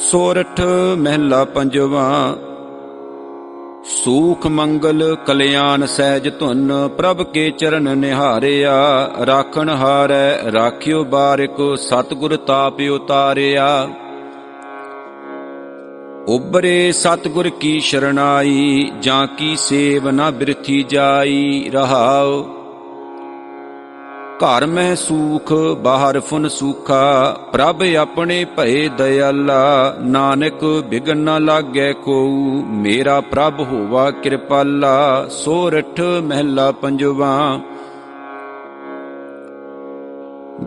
ਸੋਰਠ 0.00 0.60
ਮਹਿਲਾ 0.96 1.44
ਪੰਜਵਾ, 1.44 2.36
ਸੂਖ 3.84 4.46
ਮੰਗਲ 4.46 5.16
ਕਲਿਆਣ 5.26 5.86
ਸਹਿਜ 5.86 6.28
ਧੁਨ, 6.38 6.72
ਪ੍ਰਭ 6.88 7.22
ਕੇ 7.22 7.50
ਚਰਨ 7.50 7.98
ਨਿਹਾਰਿਆ, 7.98 9.10
ਰਾਖਣ 9.26 9.68
ਹਾਰੈ, 9.68 10.52
ਰਾਖਿਓ 10.52 11.04
ਬਾਰਿਕ, 11.04 11.78
ਸਤਗੁਰ 11.78 12.36
ਤਾਪ 12.36 12.80
ਉਤਾਰਿਆ। 12.92 13.88
ਉਬਰੇ 16.28 16.92
ਸਤਗੁਰ 16.92 17.48
ਕੀ 17.48 17.80
ਸ਼ਰਨਾਈ 17.80 18.90
ਜਾਂ 19.00 19.26
ਕੀ 19.26 19.56
ਸੇਵ 19.56 20.10
ਨਾ 20.10 20.30
ਬਿਰਥੀ 20.30 20.82
ਜਾਈ 20.82 21.70
ਰਹਾਉ। 21.72 22.42
ਘਰ 24.38 24.66
ਮੈਂ 24.66 24.96
ਸੂਖ, 24.96 25.52
ਬਾਹਰ 25.78 26.20
ਫੁਨ 26.20 26.48
ਸੂਖਾ, 26.48 27.32
ਪ੍ਰਭ 27.52 27.82
ਆਪਣੇ 27.82 28.44
ਭਏ 28.44 28.88
ਦਇਆਲਾ। 28.88 29.96
ਨਾਨਕ, 30.00 30.64
ਬਿਗਨ 30.64 31.18
ਨਾ 31.18 31.38
ਲਾਗੈ 31.38 31.92
ਕੋ 31.92 32.28
ਮੇਰਾ 32.68 33.20
ਪ੍ਰਭ 33.20 33.60
ਹੋਵਾ 33.60 34.10
ਕਿਰਪਾਲਾ। 34.10 35.26
ਸੋਰਠ 35.30 36.00
ਮਹਿਲਾ 36.00 36.72
ਪੰਜਵਾ 36.72 37.60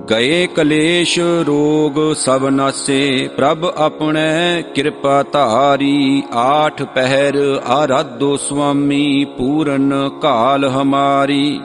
ਗਏ 0.06 0.48
ਕਲੇਸ਼ 0.48 1.20
ਰੋਗ 1.20 2.14
ਸਭ 2.14 2.46
ਨਾਸੇ, 2.46 3.30
ਪ੍ਰਭ 3.38 3.66
ਆਪਣੇ 3.78 4.64
ਕਿਰਪਾ 4.76 5.24
ਧਾਰੀ, 5.24 6.24
ਆਠ 6.34 6.84
ਪਹਿਰ 6.84 7.62
ਆਰਾਧੋ 7.68 8.38
ਸੁਆਮੀ, 8.38 9.26
ਪੂਰਨ 9.26 10.10
ਕਾਲ 10.22 10.66
ਹਮਾਰੀ। 10.66 11.60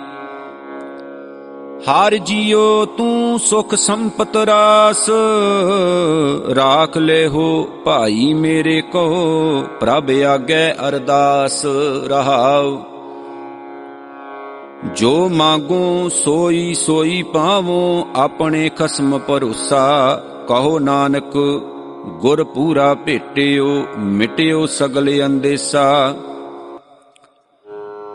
ਹਰ 1.90 2.16
ਜੀਉ 2.16 2.85
ਤੂੰ 2.85 3.38
ਸੁਖ 3.38 3.75
ਸੰਪਤ 3.75 4.37
ਰਾਸ, 4.37 5.11
ਰਾਖ 6.55 6.99
ਲੈ 6.99 7.27
ਹੋ 7.29 7.64
ਭਾਈ 7.85 8.35
ਮੇਰੇ 8.35 8.81
ਕੋ, 8.81 9.66
ਪ੍ਰਭ 9.81 10.11
ਆਗੇ 10.11 10.73
ਅਰਦਾਸ 10.88 11.66
ਰਹਾਉ। 12.09 12.91
ਜੋ 14.83 15.29
ਮਾਗੋ 15.29 16.09
ਸੋਈ 16.09 16.75
ਸੋਈ 16.75 17.23
ਪਾਵੋ 17.23 18.07
ਆਪਣੇ 18.16 18.68
ਖਸਮ 18.68 19.18
ਭਰੋਸਾ, 19.18 20.23
ਕਹੋ 20.49 20.79
ਨਾਨਕ, 20.79 21.37
ਗੁਰ 22.21 22.45
ਪੂਰਾ 22.45 22.95
ਭੇਟਿਓ, 22.95 23.85
ਮਿਟਿਓ 23.99 24.66
ਸਗਲੇ 24.66 25.25
ਅੰਦੇਸਾ। 25.27 26.14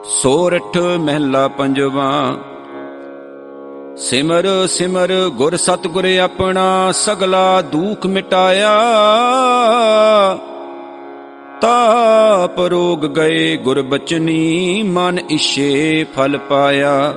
ਸੋਰਠ 0.04 0.78
ਮਹਿਲਾ 0.78 1.48
ਪੰਜਵਾ, 1.48 2.38
ਸਿਮਰ 3.98 4.68
ਸਿਮਰ 4.68 5.14
ਗੁਰ 5.30 5.56
ਸਤਗੁਰ 5.56 6.06
ਆਪਣਾ 6.18 6.92
ਸਗਲਾ 6.92 7.62
ਦੁਖ 7.62 8.06
ਮਿਟਾਇਆ। 8.06 8.78
ਤਾਪ 11.62 12.60
ਰੋਗ 12.60 13.06
ਗਏ 13.06 13.58
ਗੁਰ 13.58 13.82
ਬਚਨੀ, 13.82 14.84
ਮਨ 14.84 15.20
ਇਛੇ 15.30 16.04
ਫਲ 16.04 16.38
ਪਾਇਆ। 16.38 17.14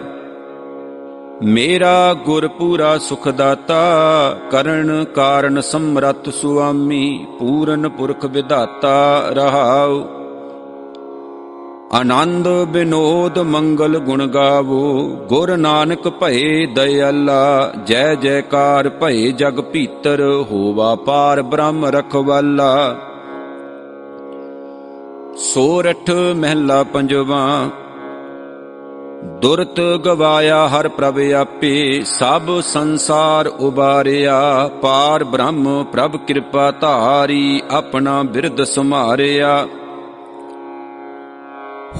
ਮੇਰਾ 1.42 2.14
ਗੁਰ 2.24 2.48
ਪੂਰਾ 2.48 2.98
ਸੁਖ 2.98 3.28
ਦਾਤਾ 3.28 3.82
ਕਰਨ 4.50 5.04
ਕਾਰਨ 5.04 5.60
ਸਮਰੱਥ 5.60 6.28
ਸੁਆਮੀ, 6.28 7.26
ਪੂਰਨ 7.38 7.88
ਪੁਰਖ 7.88 8.24
ਵਿਧਾਤਾ 8.24 9.24
ਰਹਾਉ। 9.30 10.02
ਆਨੰਦ 11.92 12.48
ਬਿਨੋਦ 12.48 13.38
ਮੰਗਲ 13.38 13.98
ਗੁਣ 13.98 14.26
ਗਾਵੋ, 14.26 15.08
ਗੁਰ 15.28 15.56
ਨਾਨਕ 15.56 16.08
ਭਏ 16.08 16.66
ਦਇਆਲਾ, 16.66 17.72
ਜੈ 17.86 18.14
ਜੈਕਾਰ 18.14 18.88
ਭਏ 18.88 19.32
ਜਗ 19.32 19.60
ਭੀਤਰ, 19.60 20.44
ਹੋਵਾ 20.52 20.94
ਪਾਰ 20.94 21.42
ਬ੍ਰਹਮ 21.42 21.86
ਰਖਵਾਲਾ। 21.86 22.96
ਸੋਰਠ 25.40 26.10
ਮਹਿਲਾ 26.10 26.82
ਪੰਜਵਾ। 26.82 27.68
ਦੁਰਤ 29.42 29.80
ਗਵਾਇਆ 29.80 30.68
ਹਰ 30.68 30.88
ਪ੍ਰਭ 30.88 31.18
ਆਪੇ, 31.18 32.02
ਸਭ 32.04 32.60
ਸੰਸਾਰ 32.60 33.46
ਉਬਾਰਿਆ। 33.46 34.70
ਪਾਰ 34.82 35.24
ਬ੍ਰਹਮ 35.24 35.84
ਪ੍ਰਭ 35.92 36.16
ਕਿਰਪਾ 36.16 36.70
ਧਾਰੀ, 36.70 37.62
ਆਪਣਾ 37.70 38.22
ਬਿਰਧ 38.22 38.62
ਸਮਾਰਿਆ 38.62 39.66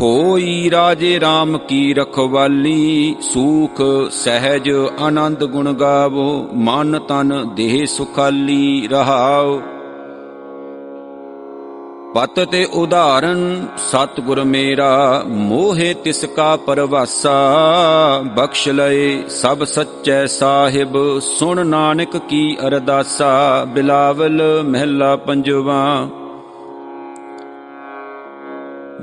ਹੋਈ 0.01 0.71
ਰਾਜੇ 0.71 1.19
RAM 1.19 1.59
ਕੀ 1.59 1.95
ਰਖਵਾਲੀ, 1.95 3.17
ਸੂਖ 3.21 3.83
ਸਹਿਜ 4.11 4.71
ਆਨੰਦ 5.01 5.45
ਗੁਣ 5.45 5.73
ਗਾਵੋ। 5.73 6.49
ਮਨ 6.55 6.99
ਤਨ 6.99 7.49
ਦੇਹ 7.55 7.87
ਸੁਖਾਲੀ 7.87 8.89
ਰਹਾਓ। 8.89 9.61
ਪਤ 12.15 12.45
ਤੇ 12.45 12.65
ਉਦਾਹਰਨ, 12.65 13.67
ਸਤਿਗੁਰ 13.79 14.45
ਮੇਰਾ, 14.45 15.23
ਮੋਹਿ 15.27 15.95
ਤਿਸ 15.95 16.25
ਕਾ 16.25 16.57
ਪਰਵਾਸਾ। 16.57 17.35
ਬਖਸ਼ 18.37 18.69
ਲਏ 18.69 19.23
ਸਭ 19.29 19.65
ਸੱਚੈ 19.65 20.27
ਸਾਹਿਬ, 20.27 21.19
ਸੁਣ 21.19 21.67
ਨਾਨਕ 21.67 22.17
ਕੀ 22.17 22.57
ਅਰਦਾਸਾ। 22.67 23.65
ਬਿਲਾਵਲ 23.65 24.63
ਮਹਿਲਾ 24.63 25.17
ਪੰਜਵਾ। 25.17 26.09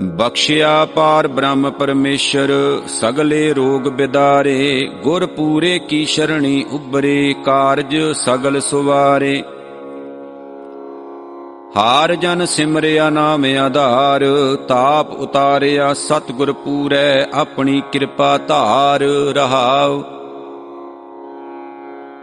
ਬਖਸ਼ਿਆ 0.01 0.85
ਪਾਰ 0.85 1.27
ਬ੍ਰਹਮ 1.27 1.71
ਪਰਮੇਸ਼ਰ, 1.71 2.81
ਸਗਲੇ 2.87 3.53
ਰੋਗ 3.53 3.81
ਬਿਦਾਰੇ। 3.81 4.91
ਗੁਰ 5.03 5.25
ਪੂਰੇ 5.25 5.79
ਕੀ 5.79 6.05
ਸ਼ਰਣੀ 6.05 6.65
ਉਬਰੇ 6.71 7.35
ਕਾਰਜ 7.45 7.97
ਸਗਲ 8.13 8.61
ਸੁਵਾਰੇ। 8.61 9.43
ਹਾਰ 11.77 12.15
ਜਨ 12.15 12.45
ਸਿਮਰਿਆ 12.45 13.09
ਨਾਮ 13.09 13.45
ਆਧਾਰ, 13.45 14.21
ਤਾਪ 14.67 15.11
ਉਤਾਰਿਆ 15.11 15.93
ਸਤਿਗੁਰ 15.93 16.51
ਪੂਰੈ, 16.51 17.25
ਆਪਣੀ 17.33 17.81
ਕਿਰਪਾ 17.91 18.37
ਧਾਰ 18.37 19.01
ਰਹਾਉ। 19.35 20.03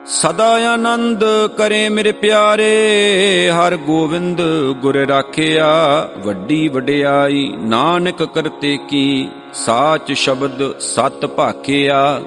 ਸਦਾ 0.06 0.72
ਆਨੰਦ 0.72 1.24
ਕਰੇ 1.58 1.88
ਮੇਰੇ 1.88 2.12
ਪਿਆਰੇ, 2.12 3.50
ਹਰ 3.50 3.76
ਗੋਬਿੰਦ 3.76 4.42
ਗੁਰ 4.82 4.96
ਰਾਖਿਆ, 4.96 6.08
ਵੱਡੀ 6.18 6.68
ਵਡਿਆਈ 6.68 7.54
ਨਾਨਕ 7.58 8.22
ਕਰਤੇ 8.22 8.78
ਕੀ, 8.88 9.28
ਸਾਚ 9.54 10.12
ਸ਼ਬਦ 10.12 10.78
ਸਤ 10.78 11.26
ਭਾਖਿਆ। 11.26 12.22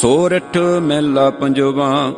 ਸੋਰਠ 0.00 0.56
ਮਹਿਲਾ 0.56 1.30
ਪੰਜਵਾ 1.30 2.12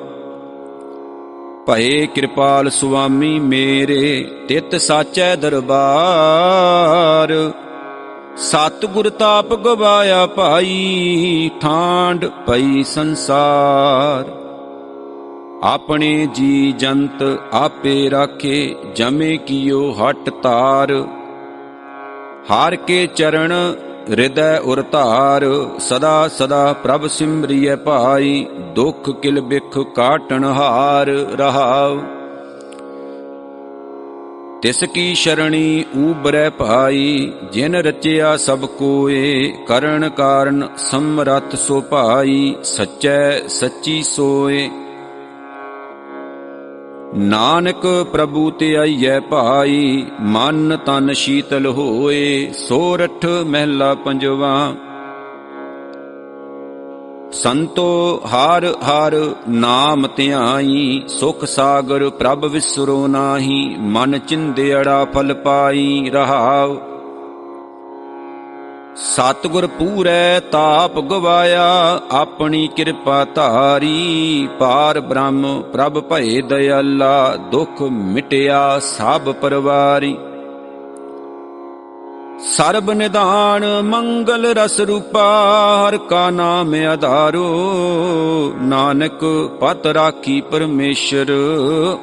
ਭਏ 1.66 2.07
ਕਿਰਪਾਲ 2.07 2.70
ਸੁਆਮੀ 2.70 3.40
ਮੇਰੇ, 3.40 4.31
ਤਿਤ 4.48 4.77
ਸਾਚੈ 4.77 5.37
ਦਰਬਾਰ। 5.37 7.53
ਸਤਿਗੁਰ 8.37 9.11
ਤਾਪ 9.11 9.55
ਗਵਾਇਆ 9.55 10.27
ਭਾਈ 10.27 11.50
ਠਾਂਡ 11.61 12.27
ਪਈ 12.27 12.83
ਸੰਸਾਰ। 12.83 14.33
ਆਪਣੇ 15.62 16.29
ਜੀ 16.35 16.72
ਜੰਤ 16.72 17.40
ਆਪੇ 17.53 18.11
ਰਾਖੇ, 18.11 18.74
ਜਮੇ 18.94 19.37
ਕੀਓ 19.37 19.92
ਹਟ 19.92 20.31
ਤਾਰ। 20.31 21.05
ਹਾਰ 22.50 22.77
ਕੇ 22.77 23.07
ਚਰਨ 23.07 23.74
ਹਿਰਦੈ 24.10 24.58
ਉਰ 24.58 24.84
ਧਾਰ, 24.92 25.44
ਸਦਾ 25.78 26.28
ਸਦਾ 26.28 26.72
ਪ੍ਰਭ 26.72 27.06
ਸਿਮਰਿਐ 27.06 27.76
ਭਾਈ, 27.76 28.46
ਦੁਖ 28.74 29.10
ਕਿਲ 29.10 29.40
ਬਿਖ 29.40 29.78
ਕਾਟਣ 29.78 30.44
ਹਾਰ 30.44 31.06
ਰਹਾਉ। 31.08 31.98
ਤਿਸ 34.62 34.84
ਕੀ 34.84 35.14
ਸ਼ਰਣੀ 35.14 35.84
ਊਬਰੈ 35.98 36.50
ਭਾਈ, 36.50 37.32
ਜਿਨ 37.52 37.74
ਰਚਿਆ 37.74 38.36
ਸਭ 38.36 38.58
ਕੋਏ, 38.58 39.52
ਕਰਨ 39.66 40.08
ਕਾਰਨ 40.08 40.68
ਸਮਰੱਥ 40.76 41.56
ਸੋ 41.56 41.80
ਭਾਈ, 41.80 42.54
ਸਚੈ 42.62 43.48
ਸੱਚੀ 43.48 44.02
ਸੋਏ। 44.02 44.70
ਨਾਨਕ 47.16 48.07
ਪ੍ਰਭੂ 48.12 48.50
ਤੇ 48.50 48.77
ਆਈਐ 48.77 49.20
ਭਾਈ, 49.20 50.07
ਮਨ 50.20 50.77
ਤਨ 50.87 51.12
ਸ਼ੀਤਲ 51.12 51.66
ਹੋਏ, 51.66 52.50
ਸੋਰਠ 52.53 53.27
ਮਹਿਲਾ 53.27 53.94
ਪੰਜਵਾ। 53.94 54.74
ਸੰਤੋ 57.33 58.20
ਹਰ 58.27 58.64
ਹਰ 58.64 59.35
ਨਾਮ 59.48 60.07
ਧਿਆਈ, 60.16 61.03
ਸੁਖ 61.09 61.44
ਸਾਗਰ 61.44 62.11
ਪ੍ਰਭ 62.11 62.44
ਵਿਸਰੋ 62.44 63.07
ਨਾਹੀ, 63.07 63.77
ਮਨ 63.79 64.18
ਚਿੰਦਿਆੜਾ 64.18 65.05
ਫਲ 65.05 65.35
ਪਾਈ 65.35 66.11
ਰਹਾਉ। 66.12 66.93
ਸਤਿਗੁਰ 68.96 69.66
ਪੂਰੈ 69.66 70.40
ਤਾਪ 70.40 71.00
ਗਵਾਇਆ, 71.00 72.00
ਆਪਣੀ 72.11 72.68
ਕਿਰਪਾ 72.76 73.24
ਧਾਰੀ। 73.24 74.48
ਪਾਰ 74.59 75.00
ਬ੍ਰਹਮ 75.00 75.62
ਪ੍ਰਭ 75.72 76.00
ਭਏ 76.00 76.40
ਦਇਆਲਾ, 76.40 77.37
ਦੁਖ 77.37 77.83
ਮਿਟਿਆ 77.83 78.78
ਸਭ 78.78 79.20
ਪਰਵਾਰੀ। 79.20 80.18
ਸਰਬ 82.57 82.90
ਨਿਧਾਨ 82.90 83.83
ਮੰਗਲ 83.83 84.46
ਰਸ 84.46 84.80
ਰੂਪਾ, 84.80 85.44
ਹਰ 85.88 85.96
ਕਾ 85.96 86.30
ਨਾਮ 86.30 86.74
ਆਧਾਰੋ। 86.74 87.50
ਨਾਨਕ 88.61 89.50
ਪਤ 89.61 89.87
ਰਾਖੀ 89.87 90.40
ਪਰਮੇਸ਼ਰ 90.40 91.33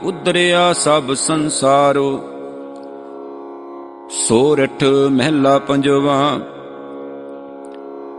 ਉਦਰਿਆ 0.04 0.74
ਸਭ 0.74 1.14
ਸੰਸਾਰੋ। 1.14 2.20
ਸੋਰਠ 4.28 4.84
ਮਹਿਲਾ 4.84 5.60
ਪੰਜਵਾ 5.60 6.40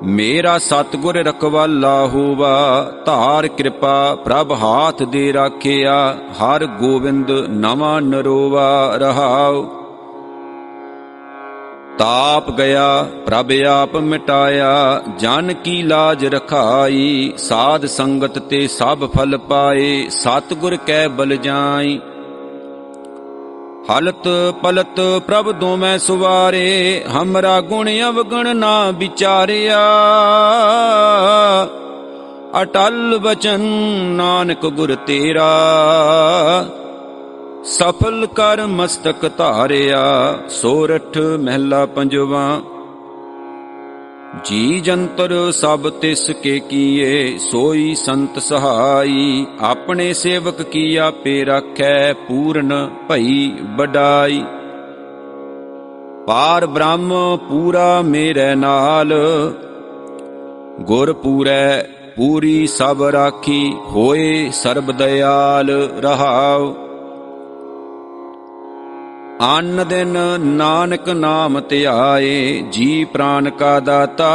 ਮੇਰਾ 0.05 0.59
ਸਤਗੁਰ 0.59 1.17
ਰਖਵਾਲਾ 1.17 2.07
ਹੋਵਾ, 2.07 2.93
ਧਾਰ 3.07 3.49
ਕਿਰਪਾ 3.49 4.15
ਪ੍ਰਭ 4.15 4.53
ਹਾਥ 4.53 5.03
ਦੇ 5.03 5.33
ਰਾਖਿਆ, 5.33 6.19
ਹਰ 6.33 6.67
ਗੋਬਿੰਦ 6.67 7.31
ਨਵਾਂ 7.51 8.03
ਨਰੋਵਾ 8.03 8.97
ਰਹਾਉ। 8.97 9.65
ਤਾਪ 11.99 12.51
ਗਿਆ, 12.51 13.07
ਪ੍ਰਭ 13.27 13.53
ਆਪ 13.69 13.97
ਮਿਟਾਇਆ, 13.97 15.03
ਜਨ 15.19 15.53
ਕੀ 15.53 15.83
ਲਾਜ 15.83 16.27
ਰਖਾਈ, 16.27 17.33
ਸਾਧ 17.38 17.87
ਸੰਗਤ 17.87 18.38
ਤੇ 18.38 18.67
ਸਭ 18.69 19.11
ਫਲ 19.11 19.38
ਪਾਏ, 19.38 20.07
ਸਤਗੁਰ 20.11 20.77
ਕੈ 20.77 21.09
ਬਲ 21.09 21.37
ਜਾਈ 21.37 22.01
ਹਲਤ 23.90 24.29
ਪਲਤ 24.62 25.01
ਪ੍ਰਭ 25.27 25.53
ਦੋਵੇਂ 25.53 25.99
ਸੁਵਾਰੇ, 25.99 27.05
ਹਮਰਾ 27.12 27.61
ਗੁਣ 27.61 27.90
ਅਵਗਣ 28.09 28.57
ਨਾ 28.57 28.90
ਵਿਚਾਰਿਆ। 28.90 29.81
ਅਟਲ 32.62 33.18
ਬਚਨ 33.18 33.61
ਨਾਨਕ 34.07 34.66
ਗੁਰ 34.66 34.95
ਤੇਰਾ, 34.95 35.51
ਸਫਲ 37.64 38.27
ਕਰ 38.27 38.66
ਮਸਤਕ 38.66 39.31
ਧਾਰਿਆ। 39.38 40.35
ਸੋਰਠ 40.49 41.18
ਮਹਿਲਾ 41.18 41.87
ਪੰਜਵਾ 41.87 42.61
ਜੀ 44.45 44.81
ਜੰਤਰ 44.81 45.51
ਸਭ 45.53 45.90
ਤਿਸ 45.90 46.31
ਕੇ 46.31 46.59
ਕੀਏ, 46.59 47.38
ਸੋਈ 47.38 47.95
ਸੰਤ 47.95 48.38
ਸਹਾਈ। 48.38 49.47
ਆਪਣੇ 49.61 50.12
ਸੇਵਕ 50.12 50.62
ਕੀ 50.62 50.97
ਆਪੇ 50.97 51.45
ਰੱਖੈ, 51.45 52.12
ਪੂਰਨ 52.12 52.90
ਭਈ 53.09 53.51
ਬਡਾਈ 53.77 54.42
ਪਾਰ 56.27 56.66
ਬ੍ਰਹਮ 56.66 57.38
ਪੂਰਾ 57.49 58.03
ਮੇਰੇ 58.03 58.55
ਨਾਲ। 58.55 59.12
ਗੁਰ 60.81 61.12
ਪੂਰੈ, 61.12 61.83
ਪੂਰੀ 62.16 62.66
ਸਭ 62.66 63.03
ਰਾਖੀ, 63.03 63.75
ਹੋਏ 63.87 64.51
ਸਰਬ 64.53 64.92
ਦਇਆਲ 64.92 65.71
ਰਹਾਉ। 66.01 66.82
ਅੰਨ 69.43 69.85
ਦਿਨ 69.89 70.19
ਨਾਨਕ 70.41 71.09
ਨਾਮ 71.09 71.61
ਧਿਆਏ 71.61 72.65
ਜੀ 72.73 73.05
ਪ੍ਰਾਨ 73.05 73.51
ਕਾ 73.51 73.81
ਦਾਤਾ, 73.81 74.29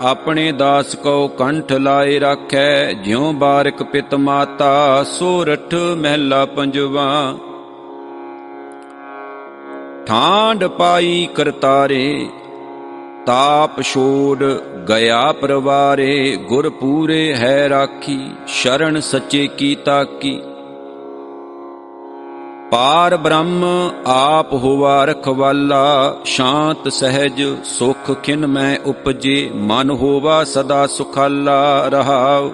ਆਪਣੇ 0.00 0.52
ਦਾਸ 0.52 0.94
ਕੋ 0.94 1.28
ਕੰਠ 1.28 1.72
ਲਾਏ 1.72 2.18
ਰੱਖੈ, 2.18 2.92
ਜਿਉ 2.92 3.32
ਬਾਰਕ 3.32 3.82
ਪਿਤ 3.82 4.14
ਮਾਤਾ, 4.14 5.02
ਸੋਰਠ 5.02 5.74
ਮਹਿਲਾ 5.74 6.44
ਪੰਜਵਾ। 6.44 7.34
ਠਾਂਡ 10.06 10.64
ਪਾਈ 10.64 11.28
ਕਰਤਾਰੇ, 11.34 12.28
ਤਾਪ 13.26 13.82
ਛੋੜ 13.82 14.44
ਗਿਆ 14.88 15.32
ਪਰਵਾਰੇ 15.32 16.36
ਗੁਰ 16.36 16.70
ਪੂਰੇ 16.70 17.34
ਹੈ 17.34 17.68
ਰਾਖੀ, 17.68 18.20
ਸ਼ਰਨ 18.46 19.00
ਸੱਚੇ 19.00 19.46
ਕੀ। 19.46 19.74
ਤਾਕੀ 19.74 20.40
ਪਾਰ 22.72 23.16
ਬ੍ਰਹਮ 23.16 23.64
ਆਪ 24.06 24.52
ਹੋਵਾ 24.52 25.04
ਰਖਵਾਲਾ, 25.04 26.16
ਸ਼ਾਂਤ 26.24 26.88
ਸਹਿਜ 26.88 27.56
ਸੁਖ 27.64 28.12
ਖਿਨ 28.22 28.46
ਮੈਂ 28.46 28.78
ਉਪਜੇ, 28.86 29.50
ਮਨ 29.54 29.90
ਹੋਵਾ 29.90 30.44
ਸਦਾ 30.44 30.86
ਸੁਖਾਲਾ 30.86 31.88
ਰਹਾਉ। 31.88 32.50